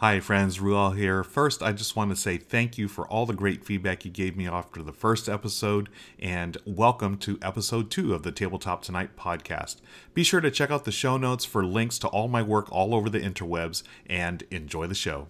Hi, 0.00 0.18
friends, 0.18 0.60
Ruel 0.60 0.92
here. 0.92 1.22
First, 1.22 1.62
I 1.62 1.72
just 1.72 1.94
want 1.94 2.08
to 2.08 2.16
say 2.16 2.38
thank 2.38 2.78
you 2.78 2.88
for 2.88 3.06
all 3.08 3.26
the 3.26 3.34
great 3.34 3.66
feedback 3.66 4.02
you 4.02 4.10
gave 4.10 4.34
me 4.34 4.48
after 4.48 4.82
the 4.82 4.94
first 4.94 5.28
episode, 5.28 5.90
and 6.18 6.56
welcome 6.64 7.18
to 7.18 7.38
episode 7.42 7.90
two 7.90 8.14
of 8.14 8.22
the 8.22 8.32
Tabletop 8.32 8.80
Tonight 8.80 9.14
podcast. 9.14 9.82
Be 10.14 10.24
sure 10.24 10.40
to 10.40 10.50
check 10.50 10.70
out 10.70 10.86
the 10.86 10.90
show 10.90 11.18
notes 11.18 11.44
for 11.44 11.66
links 11.66 11.98
to 11.98 12.08
all 12.08 12.28
my 12.28 12.40
work 12.40 12.72
all 12.72 12.94
over 12.94 13.10
the 13.10 13.20
interwebs, 13.20 13.82
and 14.06 14.42
enjoy 14.50 14.86
the 14.86 14.94
show. 14.94 15.28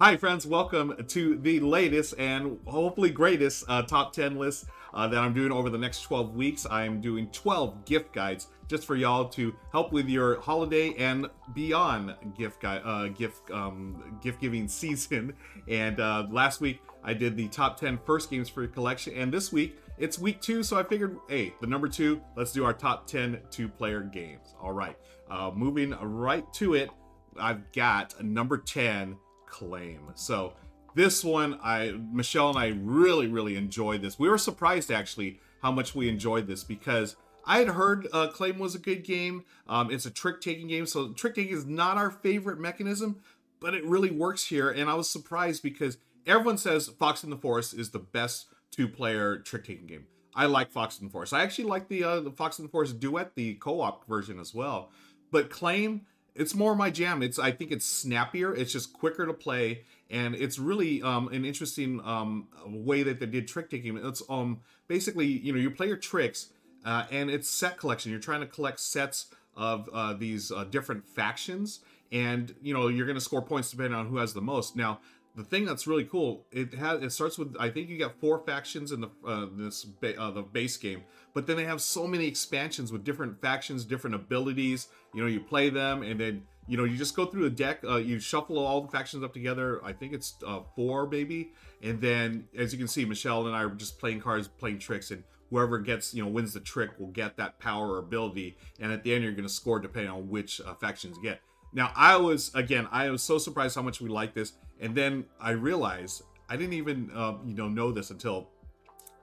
Hi, 0.00 0.16
friends. 0.16 0.46
Welcome 0.46 1.04
to 1.08 1.36
the 1.36 1.60
latest 1.60 2.14
and 2.18 2.58
hopefully 2.66 3.10
greatest 3.10 3.64
uh, 3.68 3.82
top 3.82 4.14
10 4.14 4.38
list 4.38 4.64
uh, 4.94 5.06
that 5.08 5.18
I'm 5.18 5.34
doing 5.34 5.52
over 5.52 5.68
the 5.68 5.78
next 5.78 6.00
12 6.02 6.34
weeks. 6.34 6.66
I'm 6.70 7.00
doing 7.00 7.28
12 7.28 7.84
gift 7.84 8.12
guides 8.12 8.48
just 8.68 8.86
for 8.86 8.96
y'all 8.96 9.28
to 9.30 9.54
help 9.72 9.92
with 9.92 10.08
your 10.08 10.40
holiday 10.40 10.94
and 10.94 11.26
beyond 11.54 12.14
gift 12.36 12.60
guide, 12.60 12.82
uh, 12.84 13.08
gift 13.08 13.50
um, 13.50 14.18
gift 14.22 14.40
giving 14.40 14.68
season. 14.68 15.34
And 15.68 16.00
uh, 16.00 16.26
last 16.30 16.60
week 16.60 16.80
I 17.02 17.14
did 17.14 17.36
the 17.36 17.48
top 17.48 17.78
10 17.78 17.98
first 18.04 18.30
games 18.30 18.48
for 18.48 18.62
your 18.62 18.70
collection, 18.70 19.14
and 19.14 19.32
this 19.32 19.52
week 19.52 19.78
it's 19.96 20.18
week 20.18 20.40
two, 20.40 20.62
so 20.62 20.76
I 20.76 20.82
figured, 20.82 21.18
hey, 21.28 21.54
the 21.60 21.68
number 21.68 21.88
two, 21.88 22.20
let's 22.36 22.52
do 22.52 22.64
our 22.64 22.72
top 22.72 23.06
10 23.06 23.40
two 23.50 23.68
player 23.68 24.00
games. 24.00 24.54
All 24.60 24.72
right, 24.72 24.96
uh, 25.30 25.52
moving 25.54 25.90
right 25.90 26.44
to 26.54 26.74
it, 26.74 26.90
I've 27.38 27.70
got 27.72 28.18
a 28.18 28.22
number 28.22 28.58
10 28.58 29.16
claim. 29.46 30.10
So 30.14 30.54
this 30.94 31.22
one, 31.22 31.58
I 31.62 31.92
Michelle 32.12 32.50
and 32.50 32.58
I 32.58 32.68
really, 32.68 33.26
really 33.26 33.56
enjoyed 33.56 34.02
this. 34.02 34.18
We 34.18 34.28
were 34.28 34.38
surprised 34.38 34.90
actually 34.90 35.40
how 35.62 35.72
much 35.72 35.94
we 35.94 36.08
enjoyed 36.08 36.46
this 36.46 36.64
because 36.64 37.16
I 37.46 37.58
had 37.58 37.68
heard 37.68 38.08
uh, 38.12 38.28
Claim 38.28 38.58
was 38.58 38.74
a 38.74 38.78
good 38.78 39.04
game. 39.04 39.44
Um, 39.68 39.90
it's 39.90 40.06
a 40.06 40.10
trick 40.10 40.40
taking 40.40 40.68
game, 40.68 40.86
so 40.86 41.12
trick 41.12 41.34
taking 41.34 41.54
is 41.54 41.66
not 41.66 41.96
our 41.96 42.10
favorite 42.10 42.58
mechanism, 42.58 43.20
but 43.60 43.74
it 43.74 43.84
really 43.84 44.10
works 44.10 44.46
here. 44.46 44.70
And 44.70 44.88
I 44.88 44.94
was 44.94 45.08
surprised 45.08 45.62
because 45.62 45.98
everyone 46.26 46.58
says 46.58 46.88
Fox 46.88 47.22
in 47.24 47.30
the 47.30 47.36
Forest 47.36 47.74
is 47.74 47.90
the 47.90 47.98
best 47.98 48.46
two 48.70 48.88
player 48.88 49.38
trick 49.38 49.64
taking 49.64 49.86
game. 49.86 50.06
I 50.34 50.46
like 50.46 50.70
Fox 50.70 50.98
in 50.98 51.06
the 51.06 51.12
Forest. 51.12 51.32
I 51.32 51.42
actually 51.42 51.66
like 51.66 51.88
the 51.88 52.04
uh, 52.04 52.20
the 52.20 52.30
Fox 52.30 52.58
in 52.58 52.64
the 52.64 52.70
Forest 52.70 52.98
duet, 52.98 53.34
the 53.34 53.54
co 53.54 53.80
op 53.80 54.06
version 54.08 54.40
as 54.40 54.54
well. 54.54 54.90
But 55.30 55.50
Claim 55.50 56.02
it's 56.34 56.54
more 56.54 56.74
my 56.74 56.90
jam. 56.90 57.22
It's 57.22 57.38
I 57.38 57.52
think 57.52 57.70
it's 57.70 57.86
snappier. 57.86 58.54
It's 58.54 58.72
just 58.72 58.92
quicker 58.92 59.26
to 59.26 59.32
play, 59.32 59.82
and 60.10 60.34
it's 60.34 60.58
really 60.58 61.00
um, 61.02 61.28
an 61.28 61.44
interesting 61.44 62.00
um, 62.04 62.48
way 62.66 63.02
that 63.04 63.20
they 63.20 63.26
did 63.26 63.46
trick 63.46 63.70
taking. 63.70 63.96
It's 63.98 64.22
um 64.28 64.60
basically 64.88 65.26
you 65.26 65.52
know 65.52 65.58
you 65.58 65.70
play 65.70 65.86
your 65.86 65.96
tricks, 65.96 66.50
uh, 66.84 67.04
and 67.10 67.30
it's 67.30 67.48
set 67.48 67.78
collection. 67.78 68.10
You're 68.10 68.20
trying 68.20 68.40
to 68.40 68.46
collect 68.46 68.80
sets 68.80 69.26
of 69.56 69.88
uh, 69.92 70.14
these 70.14 70.50
uh, 70.50 70.64
different 70.64 71.06
factions, 71.06 71.80
and 72.12 72.54
you 72.62 72.74
know 72.74 72.88
you're 72.88 73.06
going 73.06 73.18
to 73.18 73.24
score 73.24 73.42
points 73.42 73.70
depending 73.70 73.94
on 73.94 74.06
who 74.06 74.18
has 74.18 74.34
the 74.34 74.42
most. 74.42 74.76
Now 74.76 75.00
the 75.36 75.44
thing 75.44 75.64
that's 75.64 75.86
really 75.86 76.04
cool 76.04 76.46
it 76.52 76.74
has 76.74 77.02
it 77.02 77.10
starts 77.10 77.38
with 77.38 77.56
i 77.58 77.68
think 77.68 77.88
you 77.88 77.98
got 77.98 78.18
four 78.20 78.38
factions 78.38 78.92
in 78.92 79.00
the 79.00 79.10
uh, 79.26 79.46
this 79.56 79.84
ba- 79.84 80.18
uh, 80.20 80.30
the 80.30 80.42
base 80.42 80.76
game 80.76 81.02
but 81.32 81.46
then 81.46 81.56
they 81.56 81.64
have 81.64 81.80
so 81.80 82.06
many 82.06 82.26
expansions 82.26 82.92
with 82.92 83.04
different 83.04 83.40
factions 83.40 83.84
different 83.84 84.14
abilities 84.14 84.88
you 85.12 85.20
know 85.20 85.26
you 85.26 85.40
play 85.40 85.70
them 85.70 86.02
and 86.02 86.20
then 86.20 86.42
you 86.66 86.76
know 86.76 86.84
you 86.84 86.96
just 86.96 87.16
go 87.16 87.26
through 87.26 87.42
the 87.42 87.50
deck 87.50 87.80
uh, 87.84 87.96
you 87.96 88.18
shuffle 88.18 88.58
all 88.58 88.80
the 88.80 88.88
factions 88.88 89.22
up 89.24 89.32
together 89.32 89.80
i 89.84 89.92
think 89.92 90.12
it's 90.12 90.34
uh, 90.46 90.60
four 90.76 91.08
maybe 91.08 91.50
and 91.82 92.00
then 92.00 92.46
as 92.56 92.72
you 92.72 92.78
can 92.78 92.88
see 92.88 93.04
michelle 93.04 93.46
and 93.46 93.56
i 93.56 93.62
are 93.62 93.70
just 93.70 93.98
playing 93.98 94.20
cards 94.20 94.46
playing 94.46 94.78
tricks 94.78 95.10
and 95.10 95.24
whoever 95.54 95.78
gets 95.78 96.12
you 96.12 96.22
know 96.22 96.28
wins 96.28 96.52
the 96.52 96.60
trick 96.60 96.90
will 96.98 97.08
get 97.08 97.36
that 97.36 97.58
power 97.58 97.92
or 97.92 97.98
ability 97.98 98.56
and 98.80 98.92
at 98.92 99.02
the 99.04 99.14
end 99.14 99.22
you're 99.22 99.32
going 99.32 99.46
to 99.46 99.52
score 99.52 99.78
depending 99.78 100.10
on 100.10 100.28
which 100.28 100.60
uh, 100.60 100.74
factions 100.74 101.16
you 101.16 101.22
get 101.22 101.40
now 101.74 101.90
I 101.96 102.16
was 102.16 102.54
again, 102.54 102.88
I 102.92 103.10
was 103.10 103.22
so 103.22 103.36
surprised 103.36 103.74
how 103.74 103.82
much 103.82 104.00
we 104.00 104.08
like 104.08 104.32
this, 104.32 104.52
and 104.80 104.94
then 104.94 105.26
I 105.40 105.50
realized 105.50 106.22
I 106.48 106.56
didn't 106.56 106.74
even 106.74 107.10
uh, 107.14 107.34
you 107.44 107.54
know 107.54 107.68
know 107.68 107.90
this 107.90 108.10
until 108.10 108.48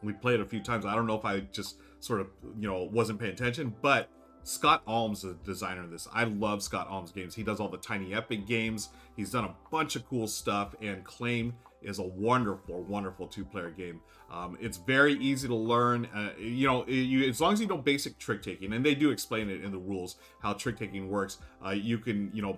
we 0.03 0.14
played 0.14 0.42
a 0.42 0.46
few 0.46 0.62
times. 0.62 0.86
I 0.86 0.94
don't 0.94 1.08
know 1.08 1.16
if 1.16 1.24
I 1.24 1.40
just 1.40 1.78
sort 2.02 2.19
of 2.19 2.28
you 2.59 2.68
know 2.68 2.90
wasn't 2.92 3.19
paying 3.19 3.31
attention, 3.31 3.74
but 3.81 4.09
Scott 4.44 4.86
Almes 4.86 5.22
the 5.22 5.38
designer 5.46 5.84
of 5.84 5.92
this. 5.92 6.09
I 6.13 6.25
love 6.25 6.62
Scott 6.62 6.90
Almes 6.90 7.13
games. 7.13 7.34
He 7.34 7.44
does 7.44 7.62
all 7.62 7.69
the 7.69 7.78
Tiny 7.78 8.13
Epic 8.13 8.46
games. 8.46 8.90
He's 9.16 9.31
done 9.31 9.46
a 9.46 9.56
bunch 9.72 9.96
of 9.96 10.06
cool 10.09 10.28
stuff, 10.28 10.75
and 10.81 11.06
Claim 11.06 11.53
is 11.81 12.00
a 12.00 12.03
wonderful, 12.03 12.84
wonderful 12.84 13.28
two-player 13.28 13.72
game. 13.72 14.02
Um, 14.31 14.58
it's 14.62 14.78
very 14.78 15.14
easy 15.14 15.47
to 15.47 15.56
learn. 15.56 16.06
Uh, 16.14 16.31
you 16.40 16.68
know, 16.68 16.86
you, 16.88 17.28
as 17.28 17.42
long 17.42 17.53
as 17.53 17.62
you 17.62 17.68
know 17.68 17.78
basic 17.78 18.18
trick 18.18 18.42
taking, 18.42 18.74
and 18.74 18.86
they 18.86 18.96
do 18.96 19.12
explain 19.12 19.50
it 19.50 19.64
in 19.64 19.72
the 19.72 19.78
rules 19.78 20.16
how 20.42 20.53
trick 20.53 20.78
taking 20.78 21.09
works. 21.09 21.40
Uh, 21.66 21.72
you 21.72 21.97
can, 21.97 22.31
you 22.34 22.42
know, 22.42 22.58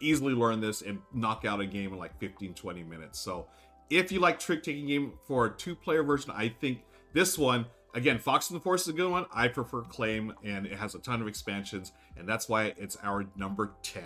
easily 0.00 0.34
learn 0.34 0.60
this 0.60 0.82
and 0.82 0.98
knock 1.12 1.44
out 1.44 1.60
a 1.60 1.66
game 1.66 1.92
in 1.92 1.98
like 1.98 2.18
15, 2.18 2.54
20 2.54 2.82
minutes. 2.84 3.18
So, 3.18 3.46
if 3.90 4.10
you 4.10 4.20
like 4.20 4.38
trick 4.38 4.62
taking 4.62 4.86
game 4.86 5.12
for 5.26 5.46
a 5.46 5.50
two-player 5.50 6.02
version, 6.02 6.32
I 6.34 6.48
think 6.48 6.82
this 7.12 7.38
one. 7.38 7.66
Again, 7.94 8.18
Fox 8.18 8.48
in 8.48 8.54
the 8.54 8.60
Forest 8.60 8.86
is 8.86 8.94
a 8.94 8.96
good 8.96 9.10
one. 9.10 9.26
I 9.34 9.48
prefer 9.48 9.82
Claim, 9.82 10.32
and 10.42 10.64
it 10.64 10.78
has 10.78 10.94
a 10.94 10.98
ton 10.98 11.20
of 11.20 11.28
expansions, 11.28 11.92
and 12.16 12.26
that's 12.26 12.48
why 12.48 12.72
it's 12.78 12.96
our 13.02 13.26
number 13.36 13.72
10. 13.82 14.02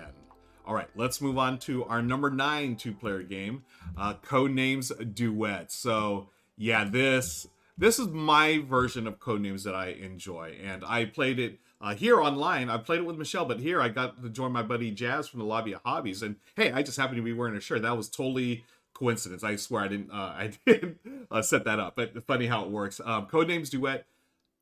All 0.67 0.75
right, 0.75 0.89
let's 0.97 1.21
move 1.21 1.39
on 1.39 1.59
to 1.61 1.85
our 1.85 2.03
number 2.03 2.29
nine 2.29 2.75
two-player 2.75 3.23
game, 3.23 3.63
uh, 3.97 4.15
Codenames 4.15 5.15
Duet. 5.15 5.71
So 5.71 6.31
yeah, 6.57 6.83
this 6.85 7.47
this 7.79 8.01
is 8.01 8.09
my 8.09 8.59
version 8.59 9.07
of 9.07 9.21
Codenames 9.21 9.63
that 9.63 9.77
I 9.77 9.89
enjoy, 9.91 10.57
and 10.61 10.85
I 10.85 11.05
played 11.05 11.39
it 11.39 11.61
uh, 11.81 11.95
here 11.95 12.21
online. 12.21 12.69
I 12.69 12.79
played 12.79 13.01
it 13.01 13.07
with 13.07 13.17
Michelle, 13.17 13.45
but 13.45 13.61
here 13.61 13.81
I 13.81 13.91
got 13.91 14.21
to 14.23 14.29
join 14.29 14.51
my 14.51 14.65
buddy 14.65 14.91
Jazz 14.91 15.29
from 15.29 15.39
the 15.39 15.47
Lobby 15.47 15.73
of 15.73 15.83
Hobbies, 15.85 16.23
and 16.23 16.35
hey, 16.57 16.73
I 16.73 16.83
just 16.83 16.97
happened 16.97 17.19
to 17.19 17.23
be 17.23 17.33
wearing 17.33 17.57
a 17.57 17.61
shirt. 17.61 17.83
That 17.83 17.97
was 17.97 18.09
totally 18.09 18.65
coincidence. 18.93 19.45
I 19.45 19.55
swear 19.55 19.85
I 19.85 19.89
didn't 19.89 20.11
uh, 20.11 20.15
I 20.37 20.53
didn't 20.67 20.99
uh, 21.31 21.43
set 21.43 21.65
that 21.65 21.79
up, 21.79 21.95
but 21.95 22.27
funny 22.27 22.49
how 22.49 22.65
it 22.65 22.71
works. 22.71 23.01
Um, 23.05 23.27
Codenames 23.27 23.71
Duet 23.71 24.05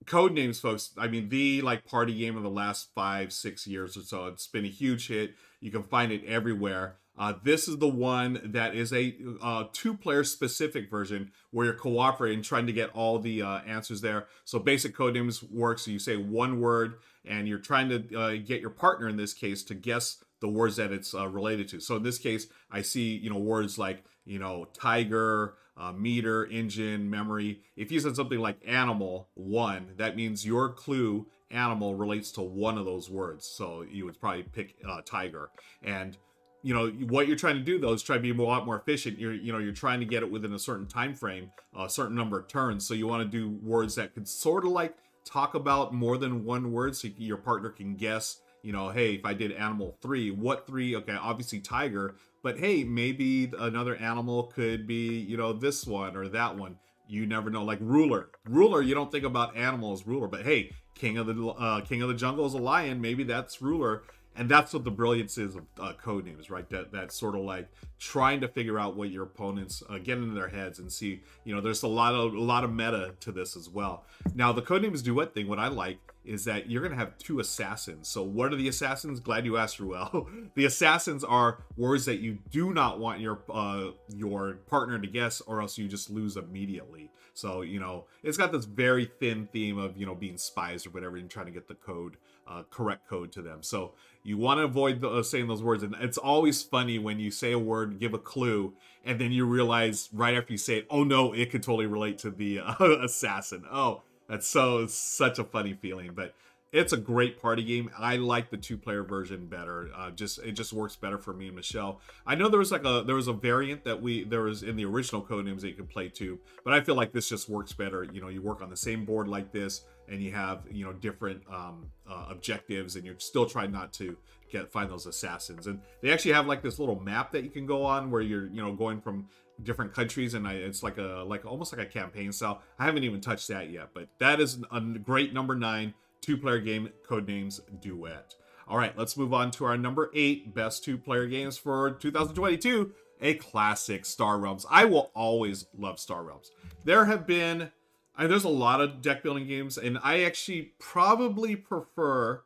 Codenames, 0.06 0.60
folks. 0.60 0.90
I 0.98 1.08
mean, 1.08 1.28
the 1.28 1.62
like 1.62 1.86
party 1.86 2.14
game 2.14 2.36
of 2.36 2.42
the 2.42 2.50
last 2.50 2.90
five, 2.94 3.32
six 3.32 3.66
years 3.66 3.96
or 3.96 4.02
so. 4.02 4.26
It's 4.26 4.46
been 4.46 4.64
a 4.64 4.68
huge 4.68 5.08
hit. 5.08 5.34
You 5.64 5.70
can 5.70 5.82
find 5.82 6.12
it 6.12 6.22
everywhere. 6.26 6.96
Uh, 7.16 7.32
this 7.42 7.68
is 7.68 7.78
the 7.78 7.88
one 7.88 8.38
that 8.44 8.74
is 8.74 8.92
a 8.92 9.16
uh, 9.40 9.64
two-player 9.72 10.22
specific 10.22 10.90
version 10.90 11.32
where 11.52 11.64
you're 11.64 11.74
cooperating, 11.74 12.42
trying 12.42 12.66
to 12.66 12.72
get 12.72 12.90
all 12.90 13.18
the 13.18 13.40
uh, 13.40 13.60
answers 13.60 14.02
there. 14.02 14.26
So 14.44 14.58
basic 14.58 14.94
codenames 14.94 15.42
works. 15.50 15.86
So 15.86 15.90
you 15.90 15.98
say 15.98 16.18
one 16.18 16.60
word, 16.60 16.96
and 17.24 17.48
you're 17.48 17.56
trying 17.56 17.88
to 17.88 18.14
uh, 18.14 18.30
get 18.44 18.60
your 18.60 18.68
partner 18.68 19.08
in 19.08 19.16
this 19.16 19.32
case 19.32 19.62
to 19.64 19.74
guess 19.74 20.22
the 20.40 20.50
words 20.50 20.76
that 20.76 20.92
it's 20.92 21.14
uh, 21.14 21.28
related 21.28 21.68
to. 21.68 21.80
So 21.80 21.96
in 21.96 22.02
this 22.02 22.18
case, 22.18 22.46
I 22.70 22.82
see 22.82 23.16
you 23.16 23.30
know 23.30 23.38
words 23.38 23.78
like 23.78 24.04
you 24.26 24.38
know 24.38 24.66
tiger, 24.74 25.54
uh, 25.78 25.92
meter, 25.92 26.44
engine, 26.44 27.08
memory. 27.08 27.62
If 27.74 27.90
you 27.90 28.00
said 28.00 28.16
something 28.16 28.38
like 28.38 28.58
animal 28.66 29.28
one, 29.32 29.94
that 29.96 30.14
means 30.14 30.44
your 30.44 30.68
clue 30.68 31.26
animal 31.54 31.94
relates 31.94 32.30
to 32.32 32.42
one 32.42 32.76
of 32.78 32.84
those 32.84 33.08
words. 33.08 33.46
So 33.46 33.82
you 33.82 34.04
would 34.04 34.20
probably 34.20 34.42
pick 34.42 34.76
uh, 34.88 35.00
tiger. 35.04 35.50
And 35.82 36.16
you 36.62 36.72
know 36.72 36.88
what 37.08 37.28
you're 37.28 37.36
trying 37.36 37.56
to 37.56 37.62
do 37.62 37.78
though 37.78 37.92
is 37.92 38.02
try 38.02 38.16
to 38.16 38.22
be 38.22 38.30
a 38.30 38.34
lot 38.34 38.64
more 38.64 38.78
efficient. 38.78 39.18
You're 39.18 39.34
you 39.34 39.52
know 39.52 39.58
you're 39.58 39.72
trying 39.72 40.00
to 40.00 40.06
get 40.06 40.22
it 40.22 40.30
within 40.30 40.54
a 40.54 40.58
certain 40.58 40.86
time 40.86 41.14
frame, 41.14 41.50
a 41.78 41.88
certain 41.90 42.16
number 42.16 42.38
of 42.38 42.48
turns. 42.48 42.86
So 42.86 42.94
you 42.94 43.06
want 43.06 43.22
to 43.22 43.38
do 43.38 43.50
words 43.62 43.94
that 43.96 44.14
could 44.14 44.26
sort 44.26 44.64
of 44.64 44.70
like 44.70 44.96
talk 45.24 45.54
about 45.54 45.92
more 45.92 46.16
than 46.16 46.44
one 46.44 46.72
word, 46.72 46.96
so 46.96 47.08
your 47.18 47.36
partner 47.36 47.70
can 47.70 47.96
guess 47.96 48.40
you 48.64 48.72
know, 48.72 48.88
hey, 48.88 49.12
if 49.12 49.26
I 49.26 49.34
did 49.34 49.52
animal 49.52 49.98
three, 50.00 50.30
what 50.30 50.66
three? 50.66 50.96
Okay, 50.96 51.12
obviously 51.12 51.60
tiger, 51.60 52.16
but 52.42 52.58
hey, 52.58 52.82
maybe 52.82 53.52
another 53.58 53.94
animal 53.96 54.44
could 54.44 54.86
be, 54.86 55.18
you 55.18 55.36
know, 55.36 55.52
this 55.52 55.86
one 55.86 56.16
or 56.16 56.28
that 56.30 56.56
one. 56.56 56.78
You 57.06 57.26
never 57.26 57.50
know. 57.50 57.62
Like 57.62 57.78
ruler, 57.82 58.30
ruler. 58.46 58.80
You 58.80 58.94
don't 58.94 59.12
think 59.12 59.24
about 59.24 59.54
animals, 59.54 60.06
ruler, 60.06 60.28
but 60.28 60.44
hey, 60.44 60.72
king 60.94 61.18
of 61.18 61.26
the 61.26 61.46
uh, 61.46 61.80
king 61.82 62.02
of 62.02 62.08
the 62.08 62.14
jungle 62.14 62.46
is 62.46 62.54
a 62.54 62.58
lion. 62.58 63.00
Maybe 63.00 63.24
that's 63.24 63.60
ruler 63.60 64.02
and 64.36 64.48
that's 64.48 64.72
what 64.72 64.84
the 64.84 64.90
brilliance 64.90 65.38
is 65.38 65.56
of 65.56 65.62
uh, 65.78 65.92
code 65.94 66.24
names 66.24 66.50
right? 66.50 66.68
That 66.70 66.92
that's 66.92 67.18
sort 67.18 67.34
of 67.34 67.42
like 67.42 67.68
trying 67.98 68.40
to 68.40 68.48
figure 68.48 68.78
out 68.78 68.96
what 68.96 69.10
your 69.10 69.24
opponents 69.24 69.82
uh, 69.88 69.98
get 69.98 70.18
into 70.18 70.34
their 70.34 70.48
heads 70.48 70.78
and 70.78 70.92
see 70.92 71.22
you 71.44 71.54
know 71.54 71.60
there's 71.60 71.82
a 71.82 71.88
lot 71.88 72.14
of 72.14 72.34
a 72.34 72.40
lot 72.40 72.64
of 72.64 72.72
meta 72.72 73.14
to 73.20 73.32
this 73.32 73.56
as 73.56 73.68
well. 73.68 74.04
Now 74.34 74.52
the 74.52 74.62
codenames 74.62 75.02
duet 75.02 75.34
thing? 75.34 75.48
What 75.48 75.58
i 75.58 75.68
like 75.68 75.98
is 76.24 76.44
that 76.46 76.70
you're 76.70 76.82
gonna 76.82 76.96
have 76.96 77.16
two 77.18 77.40
assassins. 77.40 78.08
So 78.08 78.22
what 78.22 78.52
are 78.52 78.56
the 78.56 78.68
assassins? 78.68 79.20
Glad 79.20 79.44
you 79.44 79.56
asked 79.56 79.80
ruel. 79.80 80.28
The 80.54 80.66
assassins 80.66 81.24
are 81.24 81.64
words 81.76 82.04
that 82.04 82.20
you 82.20 82.38
do 82.50 82.72
not 82.72 83.00
want 83.00 83.20
your 83.20 83.40
uh 83.52 83.90
your 84.08 84.54
partner 84.66 84.98
to 84.98 85.06
guess 85.06 85.40
or 85.40 85.60
else 85.60 85.76
you 85.78 85.88
just 85.88 86.10
lose 86.10 86.36
immediately. 86.36 87.10
So 87.34 87.62
you 87.62 87.80
know 87.80 88.06
it's 88.22 88.36
got 88.36 88.52
this 88.52 88.64
very 88.64 89.10
thin 89.20 89.48
theme 89.52 89.78
of 89.78 89.96
you 89.96 90.06
know 90.06 90.14
being 90.14 90.38
spies 90.38 90.86
or 90.86 90.90
whatever 90.90 91.16
and 91.16 91.28
trying 91.28 91.46
to 91.46 91.52
get 91.52 91.68
the 91.68 91.74
code 91.74 92.16
uh, 92.46 92.62
correct 92.70 93.08
code 93.08 93.32
to 93.32 93.42
them. 93.42 93.62
So 93.62 93.92
you 94.22 94.38
want 94.38 94.58
to 94.58 94.64
avoid 94.64 95.00
the, 95.00 95.10
uh, 95.10 95.22
saying 95.22 95.48
those 95.48 95.62
words. 95.62 95.82
And 95.82 95.94
it's 96.00 96.18
always 96.18 96.62
funny 96.62 96.98
when 96.98 97.18
you 97.18 97.30
say 97.30 97.52
a 97.52 97.58
word, 97.58 97.98
give 97.98 98.14
a 98.14 98.18
clue, 98.18 98.74
and 99.04 99.20
then 99.20 99.32
you 99.32 99.44
realize 99.44 100.08
right 100.12 100.34
after 100.34 100.52
you 100.52 100.58
say 100.58 100.78
it, 100.78 100.86
oh 100.90 101.04
no, 101.04 101.32
it 101.32 101.50
could 101.50 101.62
totally 101.62 101.86
relate 101.86 102.18
to 102.18 102.30
the 102.30 102.60
uh, 102.60 102.74
assassin. 103.02 103.64
Oh, 103.70 104.02
that's 104.28 104.46
so 104.46 104.86
such 104.86 105.38
a 105.38 105.44
funny 105.44 105.74
feeling. 105.74 106.12
But 106.14 106.34
it's 106.74 106.92
a 106.92 106.96
great 106.96 107.40
party 107.40 107.62
game. 107.62 107.88
I 107.96 108.16
like 108.16 108.50
the 108.50 108.56
two 108.56 108.76
player 108.76 109.04
version 109.04 109.46
better. 109.46 109.90
Uh, 109.96 110.10
just 110.10 110.40
it 110.40 110.52
just 110.52 110.72
works 110.72 110.96
better 110.96 111.18
for 111.18 111.32
me 111.32 111.46
and 111.46 111.54
Michelle. 111.54 112.00
I 112.26 112.34
know 112.34 112.48
there 112.48 112.58
was 112.58 112.72
like 112.72 112.84
a 112.84 113.04
there 113.06 113.14
was 113.14 113.28
a 113.28 113.32
variant 113.32 113.84
that 113.84 114.02
we 114.02 114.24
there 114.24 114.42
was 114.42 114.64
in 114.64 114.74
the 114.74 114.84
original 114.84 115.22
Codenames 115.22 115.60
that 115.60 115.68
you 115.68 115.74
could 115.74 115.88
play 115.88 116.08
too, 116.08 116.40
but 116.64 116.74
I 116.74 116.80
feel 116.80 116.96
like 116.96 117.12
this 117.12 117.28
just 117.28 117.48
works 117.48 117.72
better. 117.72 118.02
You 118.02 118.20
know, 118.20 118.28
you 118.28 118.42
work 118.42 118.60
on 118.60 118.70
the 118.70 118.76
same 118.76 119.04
board 119.04 119.28
like 119.28 119.52
this, 119.52 119.82
and 120.08 120.20
you 120.20 120.32
have 120.32 120.64
you 120.68 120.84
know 120.84 120.92
different 120.92 121.42
um, 121.48 121.86
uh, 122.10 122.26
objectives, 122.28 122.96
and 122.96 123.06
you're 123.06 123.20
still 123.20 123.46
trying 123.46 123.70
not 123.70 123.92
to 123.94 124.16
get 124.50 124.72
find 124.72 124.90
those 124.90 125.06
assassins. 125.06 125.68
And 125.68 125.80
they 126.00 126.12
actually 126.12 126.32
have 126.32 126.48
like 126.48 126.60
this 126.60 126.80
little 126.80 126.98
map 126.98 127.30
that 127.32 127.44
you 127.44 127.50
can 127.50 127.66
go 127.66 127.84
on 127.84 128.10
where 128.10 128.20
you're 128.20 128.48
you 128.48 128.60
know 128.60 128.72
going 128.72 129.00
from 129.00 129.28
different 129.62 129.94
countries 129.94 130.34
and 130.34 130.48
I, 130.48 130.54
it's 130.54 130.82
like 130.82 130.98
a 130.98 131.22
like 131.24 131.46
almost 131.46 131.76
like 131.76 131.86
a 131.86 131.88
campaign 131.88 132.32
style 132.32 132.60
i 132.76 132.84
haven't 132.84 133.04
even 133.04 133.20
touched 133.20 133.46
that 133.46 133.70
yet 133.70 133.90
but 133.94 134.08
that 134.18 134.40
is 134.40 134.58
a 134.72 134.80
great 134.80 135.32
number 135.32 135.54
nine 135.54 135.94
two 136.24 136.36
player 136.36 136.60
game, 136.60 136.90
Codenames 137.08 137.60
Duet. 137.80 138.34
All 138.66 138.78
right, 138.78 138.96
let's 138.96 139.16
move 139.16 139.34
on 139.34 139.50
to 139.52 139.64
our 139.66 139.76
number 139.76 140.10
eight 140.14 140.54
best 140.54 140.84
two 140.84 140.96
player 140.96 141.26
games 141.26 141.58
for 141.58 141.90
2022 141.90 142.92
a 143.20 143.34
classic 143.34 144.04
Star 144.04 144.38
Realms. 144.38 144.66
I 144.70 144.84
will 144.84 145.10
always 145.14 145.66
love 145.76 145.98
Star 145.98 146.22
Realms. 146.22 146.50
There 146.84 147.06
have 147.06 147.26
been, 147.26 147.70
I, 148.16 148.26
there's 148.26 148.44
a 148.44 148.48
lot 148.50 148.80
of 148.80 149.02
deck 149.02 149.22
building 149.22 149.46
games, 149.46 149.78
and 149.78 149.98
I 150.02 150.22
actually 150.22 150.72
probably 150.78 151.56
prefer. 151.56 152.42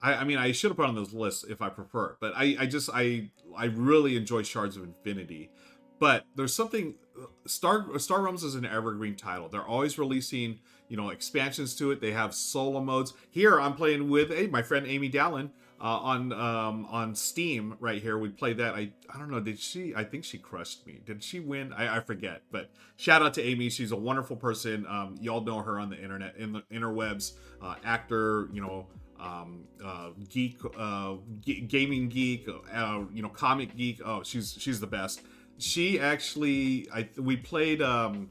I, 0.00 0.14
I 0.14 0.24
mean, 0.24 0.38
I 0.38 0.52
should 0.52 0.70
have 0.70 0.76
put 0.76 0.86
on 0.86 0.94
those 0.94 1.12
lists 1.12 1.44
if 1.44 1.60
I 1.60 1.68
prefer, 1.68 2.16
but 2.20 2.32
I, 2.36 2.56
I 2.60 2.66
just 2.66 2.88
I 2.92 3.30
I 3.56 3.66
really 3.66 4.16
enjoy 4.16 4.42
Shards 4.42 4.76
of 4.76 4.84
Infinity. 4.84 5.50
But 5.98 6.24
there's 6.36 6.54
something 6.54 6.94
Star 7.46 7.98
Star 7.98 8.22
Realms 8.22 8.44
is 8.44 8.54
an 8.54 8.64
evergreen 8.64 9.16
title. 9.16 9.48
They're 9.48 9.66
always 9.66 9.98
releasing, 9.98 10.60
you 10.88 10.96
know, 10.96 11.10
expansions 11.10 11.74
to 11.76 11.90
it. 11.90 12.00
They 12.00 12.12
have 12.12 12.34
solo 12.34 12.80
modes. 12.80 13.14
Here 13.30 13.60
I'm 13.60 13.74
playing 13.74 14.08
with 14.08 14.30
hey, 14.30 14.46
my 14.46 14.62
friend 14.62 14.86
Amy 14.86 15.10
Dallen 15.10 15.50
uh, 15.80 15.84
on 15.84 16.32
um, 16.32 16.86
on 16.86 17.14
Steam 17.14 17.76
right 17.80 18.00
here. 18.02 18.18
We 18.18 18.30
played 18.30 18.58
that. 18.58 18.74
I 18.74 18.90
I 19.12 19.18
don't 19.18 19.30
know. 19.30 19.40
Did 19.40 19.58
she? 19.58 19.94
I 19.94 20.04
think 20.04 20.24
she 20.24 20.38
crushed 20.38 20.86
me. 20.86 21.00
Did 21.04 21.22
she 21.22 21.40
win? 21.40 21.72
I, 21.72 21.98
I 21.98 22.00
forget. 22.00 22.42
But 22.50 22.70
shout 22.96 23.22
out 23.22 23.34
to 23.34 23.42
Amy. 23.42 23.68
She's 23.70 23.92
a 23.92 23.96
wonderful 23.96 24.36
person. 24.36 24.86
Um, 24.86 25.16
y'all 25.20 25.42
know 25.42 25.60
her 25.60 25.78
on 25.78 25.90
the 25.90 26.00
internet 26.00 26.36
in 26.36 26.52
the 26.52 26.62
interwebs. 26.72 27.32
Uh, 27.62 27.76
actor. 27.84 28.48
You 28.52 28.62
know. 28.62 28.86
Um, 29.20 29.64
uh, 29.84 30.10
geek, 30.28 30.60
uh, 30.78 31.14
g- 31.40 31.62
gaming 31.62 32.08
geek, 32.08 32.48
uh, 32.72 33.00
you 33.12 33.20
know, 33.20 33.28
comic 33.28 33.76
geek. 33.76 34.00
Oh, 34.04 34.22
she's 34.22 34.54
she's 34.60 34.78
the 34.78 34.86
best 34.86 35.22
she 35.58 35.98
actually 35.98 36.88
I 36.94 37.08
we 37.18 37.36
played 37.36 37.82
um 37.82 38.30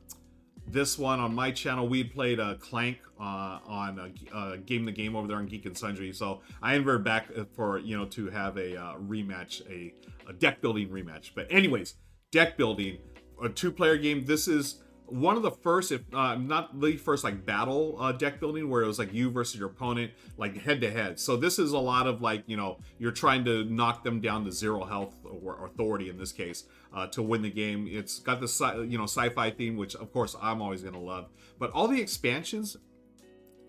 this 0.68 0.98
one 0.98 1.20
on 1.20 1.34
my 1.34 1.52
channel. 1.52 1.88
We 1.88 2.04
played 2.04 2.40
uh, 2.40 2.56
Clank 2.56 3.00
uh, 3.20 3.60
on 3.66 4.00
uh, 4.00 4.36
uh, 4.36 4.56
Game 4.66 4.86
the 4.86 4.92
Game 4.92 5.16
over 5.16 5.28
there 5.28 5.38
on 5.38 5.48
Geek 5.48 5.66
and 5.66 5.78
Sundry. 5.78 6.14
So 6.14 6.42
I 6.62 6.76
invited 6.76 7.04
back 7.04 7.28
for 7.54 7.80
you 7.80 7.98
know 7.98 8.06
to 8.06 8.30
have 8.30 8.58
a 8.58 8.76
uh, 8.76 8.96
rematch, 8.98 9.62
a, 9.70 9.94
a 10.30 10.34
deck 10.34 10.62
building 10.62 10.90
rematch. 10.90 11.32
But 11.36 11.48
anyways, 11.50 11.96
deck 12.32 12.58
building, 12.58 12.98
a 13.42 13.50
two 13.50 13.72
player 13.72 13.98
game. 13.98 14.26
This 14.26 14.48
is 14.48 14.82
one 15.08 15.38
of 15.38 15.44
the 15.44 15.52
first, 15.52 15.92
if 15.92 16.02
uh, 16.14 16.36
not 16.36 16.80
the 16.80 16.98
first, 16.98 17.24
like 17.24 17.46
battle 17.46 17.98
uh, 18.00 18.12
deck 18.12 18.40
building 18.40 18.70
where 18.70 18.82
it 18.82 18.88
was 18.88 19.00
like 19.00 19.14
you 19.14 19.32
versus 19.32 19.60
your 19.60 19.70
opponent, 19.70 20.12
like 20.38 20.58
head 20.58 20.82
to 20.82 20.92
head. 20.92 21.20
So 21.20 21.38
this 21.38 21.60
is 21.60 21.72
a 21.72 21.80
lot 21.80 22.08
of 22.08 22.22
like 22.22 22.44
you 22.46 22.58
know 22.58 22.80
you're 23.00 23.12
trying 23.12 23.46
to 23.46 23.64
knock 23.66 24.04
them 24.04 24.20
down 24.20 24.46
to 24.46 24.52
zero 24.52 24.84
health 24.84 25.16
or 25.26 25.66
authority 25.66 26.10
in 26.10 26.18
this 26.18 26.32
case 26.32 26.66
uh, 26.94 27.08
to 27.08 27.22
win 27.22 27.42
the 27.42 27.50
game. 27.50 27.88
It's 27.90 28.20
got 28.20 28.40
the 28.40 28.48
sci- 28.48 28.84
you 28.84 28.98
know 28.98 29.06
sci-fi 29.06 29.52
theme, 29.52 29.78
which 29.78 29.96
of 29.96 30.12
course 30.12 30.36
I'm 30.42 30.62
always 30.62 30.82
gonna 30.82 31.02
love. 31.02 31.30
But 31.58 31.72
all 31.72 31.88
the 31.88 32.02
expansions, 32.02 32.76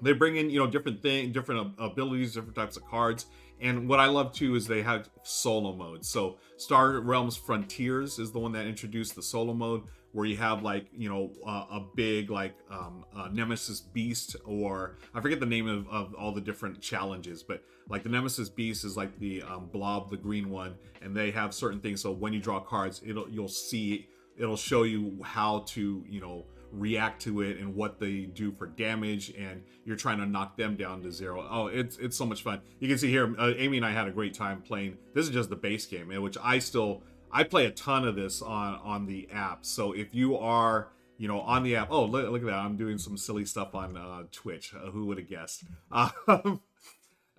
they 0.02 0.12
bring 0.12 0.36
in 0.36 0.50
you 0.50 0.58
know 0.58 0.66
different 0.66 1.02
thing, 1.02 1.32
different 1.32 1.74
abilities, 1.78 2.34
different 2.34 2.56
types 2.56 2.76
of 2.76 2.84
cards. 2.86 3.26
And 3.60 3.88
what 3.88 3.98
I 3.98 4.06
love 4.06 4.32
too 4.32 4.54
is 4.54 4.66
they 4.66 4.82
have 4.82 5.08
solo 5.24 5.74
mode. 5.74 6.04
So 6.04 6.38
Star 6.56 7.00
Realms 7.00 7.36
Frontiers 7.36 8.18
is 8.18 8.30
the 8.30 8.38
one 8.38 8.52
that 8.52 8.66
introduced 8.66 9.16
the 9.16 9.22
solo 9.22 9.52
mode 9.52 9.82
where 10.12 10.26
you 10.26 10.36
have 10.36 10.62
like 10.62 10.86
you 10.92 11.08
know 11.08 11.30
uh, 11.46 11.64
a 11.70 11.80
big 11.94 12.30
like 12.30 12.54
um, 12.70 13.04
uh, 13.16 13.28
nemesis 13.32 13.80
beast 13.80 14.36
or 14.44 14.96
i 15.14 15.20
forget 15.20 15.40
the 15.40 15.46
name 15.46 15.68
of, 15.68 15.88
of 15.88 16.14
all 16.14 16.32
the 16.32 16.40
different 16.40 16.80
challenges 16.80 17.42
but 17.42 17.62
like 17.88 18.02
the 18.02 18.08
nemesis 18.08 18.48
beast 18.48 18.84
is 18.84 18.96
like 18.96 19.18
the 19.18 19.42
um, 19.42 19.68
blob 19.72 20.10
the 20.10 20.16
green 20.16 20.50
one 20.50 20.74
and 21.02 21.16
they 21.16 21.30
have 21.30 21.52
certain 21.54 21.80
things 21.80 22.00
so 22.00 22.10
when 22.10 22.32
you 22.32 22.40
draw 22.40 22.60
cards 22.60 23.00
it'll 23.04 23.28
you'll 23.28 23.48
see 23.48 24.08
it'll 24.36 24.56
show 24.56 24.84
you 24.84 25.18
how 25.22 25.60
to 25.60 26.04
you 26.08 26.20
know 26.20 26.44
react 26.70 27.22
to 27.22 27.40
it 27.40 27.58
and 27.58 27.74
what 27.74 27.98
they 27.98 28.22
do 28.26 28.52
for 28.52 28.66
damage 28.66 29.30
and 29.38 29.62
you're 29.84 29.96
trying 29.96 30.18
to 30.18 30.26
knock 30.26 30.56
them 30.58 30.76
down 30.76 31.02
to 31.02 31.10
zero. 31.10 31.46
Oh 31.50 31.68
it's 31.68 31.96
it's 31.96 32.16
so 32.16 32.26
much 32.26 32.42
fun. 32.42 32.60
You 32.78 32.88
can 32.88 32.98
see 32.98 33.10
here 33.10 33.34
uh, 33.38 33.52
amy 33.56 33.78
and 33.78 33.86
i 33.86 33.90
had 33.90 34.06
a 34.06 34.10
great 34.10 34.34
time 34.34 34.60
playing 34.62 34.98
this 35.14 35.26
is 35.26 35.32
just 35.32 35.50
the 35.50 35.56
base 35.56 35.86
game 35.86 36.08
which 36.20 36.36
i 36.42 36.58
still 36.58 37.02
I 37.32 37.44
play 37.44 37.66
a 37.66 37.70
ton 37.70 38.06
of 38.06 38.16
this 38.16 38.42
on 38.42 38.74
on 38.76 39.06
the 39.06 39.28
app. 39.32 39.64
So 39.64 39.92
if 39.92 40.14
you 40.14 40.36
are 40.36 40.88
you 41.18 41.26
know, 41.26 41.40
on 41.40 41.64
the 41.64 41.76
app. 41.76 41.88
Oh, 41.90 42.04
look, 42.04 42.30
look 42.30 42.42
at 42.42 42.46
that! 42.46 42.54
I'm 42.54 42.76
doing 42.76 42.96
some 42.96 43.18
silly 43.18 43.44
stuff 43.44 43.74
on 43.74 43.96
uh, 43.96 44.22
Twitch. 44.30 44.72
Uh, 44.72 44.90
who 44.90 45.06
would 45.06 45.18
have 45.18 45.28
guessed? 45.28 45.64
Um, 46.28 46.60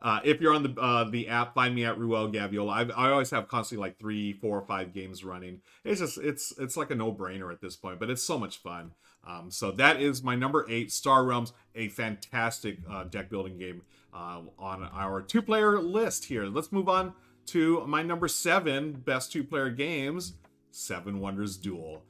uh, 0.01 0.21
if 0.23 0.39
you're 0.39 0.53
on 0.53 0.63
the 0.63 0.81
uh, 0.81 1.03
the 1.09 1.27
app, 1.27 1.53
find 1.53 1.75
me 1.75 1.83
at 1.83 1.97
Ruel 1.97 2.31
Gaviola. 2.31 2.71
I've, 2.71 2.91
I 2.91 3.09
always 3.09 3.31
have 3.31 3.49
constantly 3.49 3.85
like 3.85 3.99
three, 3.99 4.31
four, 4.31 4.57
or 4.57 4.65
five 4.65 4.93
games 4.93 5.25
running. 5.25 5.59
It's 5.83 5.99
just 5.99 6.17
it's 6.17 6.53
it's 6.57 6.77
like 6.77 6.89
a 6.89 6.95
no 6.95 7.11
brainer 7.11 7.51
at 7.51 7.59
this 7.59 7.75
point, 7.75 7.99
but 7.99 8.09
it's 8.09 8.23
so 8.23 8.39
much 8.39 8.57
fun. 8.57 8.91
Um, 9.27 9.51
so 9.51 9.71
that 9.71 10.01
is 10.01 10.23
my 10.23 10.35
number 10.35 10.65
eight, 10.69 10.93
Star 10.93 11.25
Realms, 11.25 11.51
a 11.75 11.89
fantastic 11.89 12.77
uh, 12.89 13.03
deck 13.03 13.29
building 13.29 13.57
game 13.57 13.81
uh, 14.13 14.41
on 14.57 14.89
our 14.93 15.21
two 15.21 15.41
player 15.41 15.79
list 15.79 16.25
here. 16.25 16.45
Let's 16.45 16.71
move 16.71 16.87
on 16.87 17.13
to 17.51 17.85
my 17.87 18.03
number 18.03 18.27
seven 18.27 18.93
best 18.93 19.31
two 19.31 19.43
player 19.43 19.69
games, 19.69 20.33
Seven 20.71 21.19
Wonders 21.19 21.57
Duel. 21.57 22.03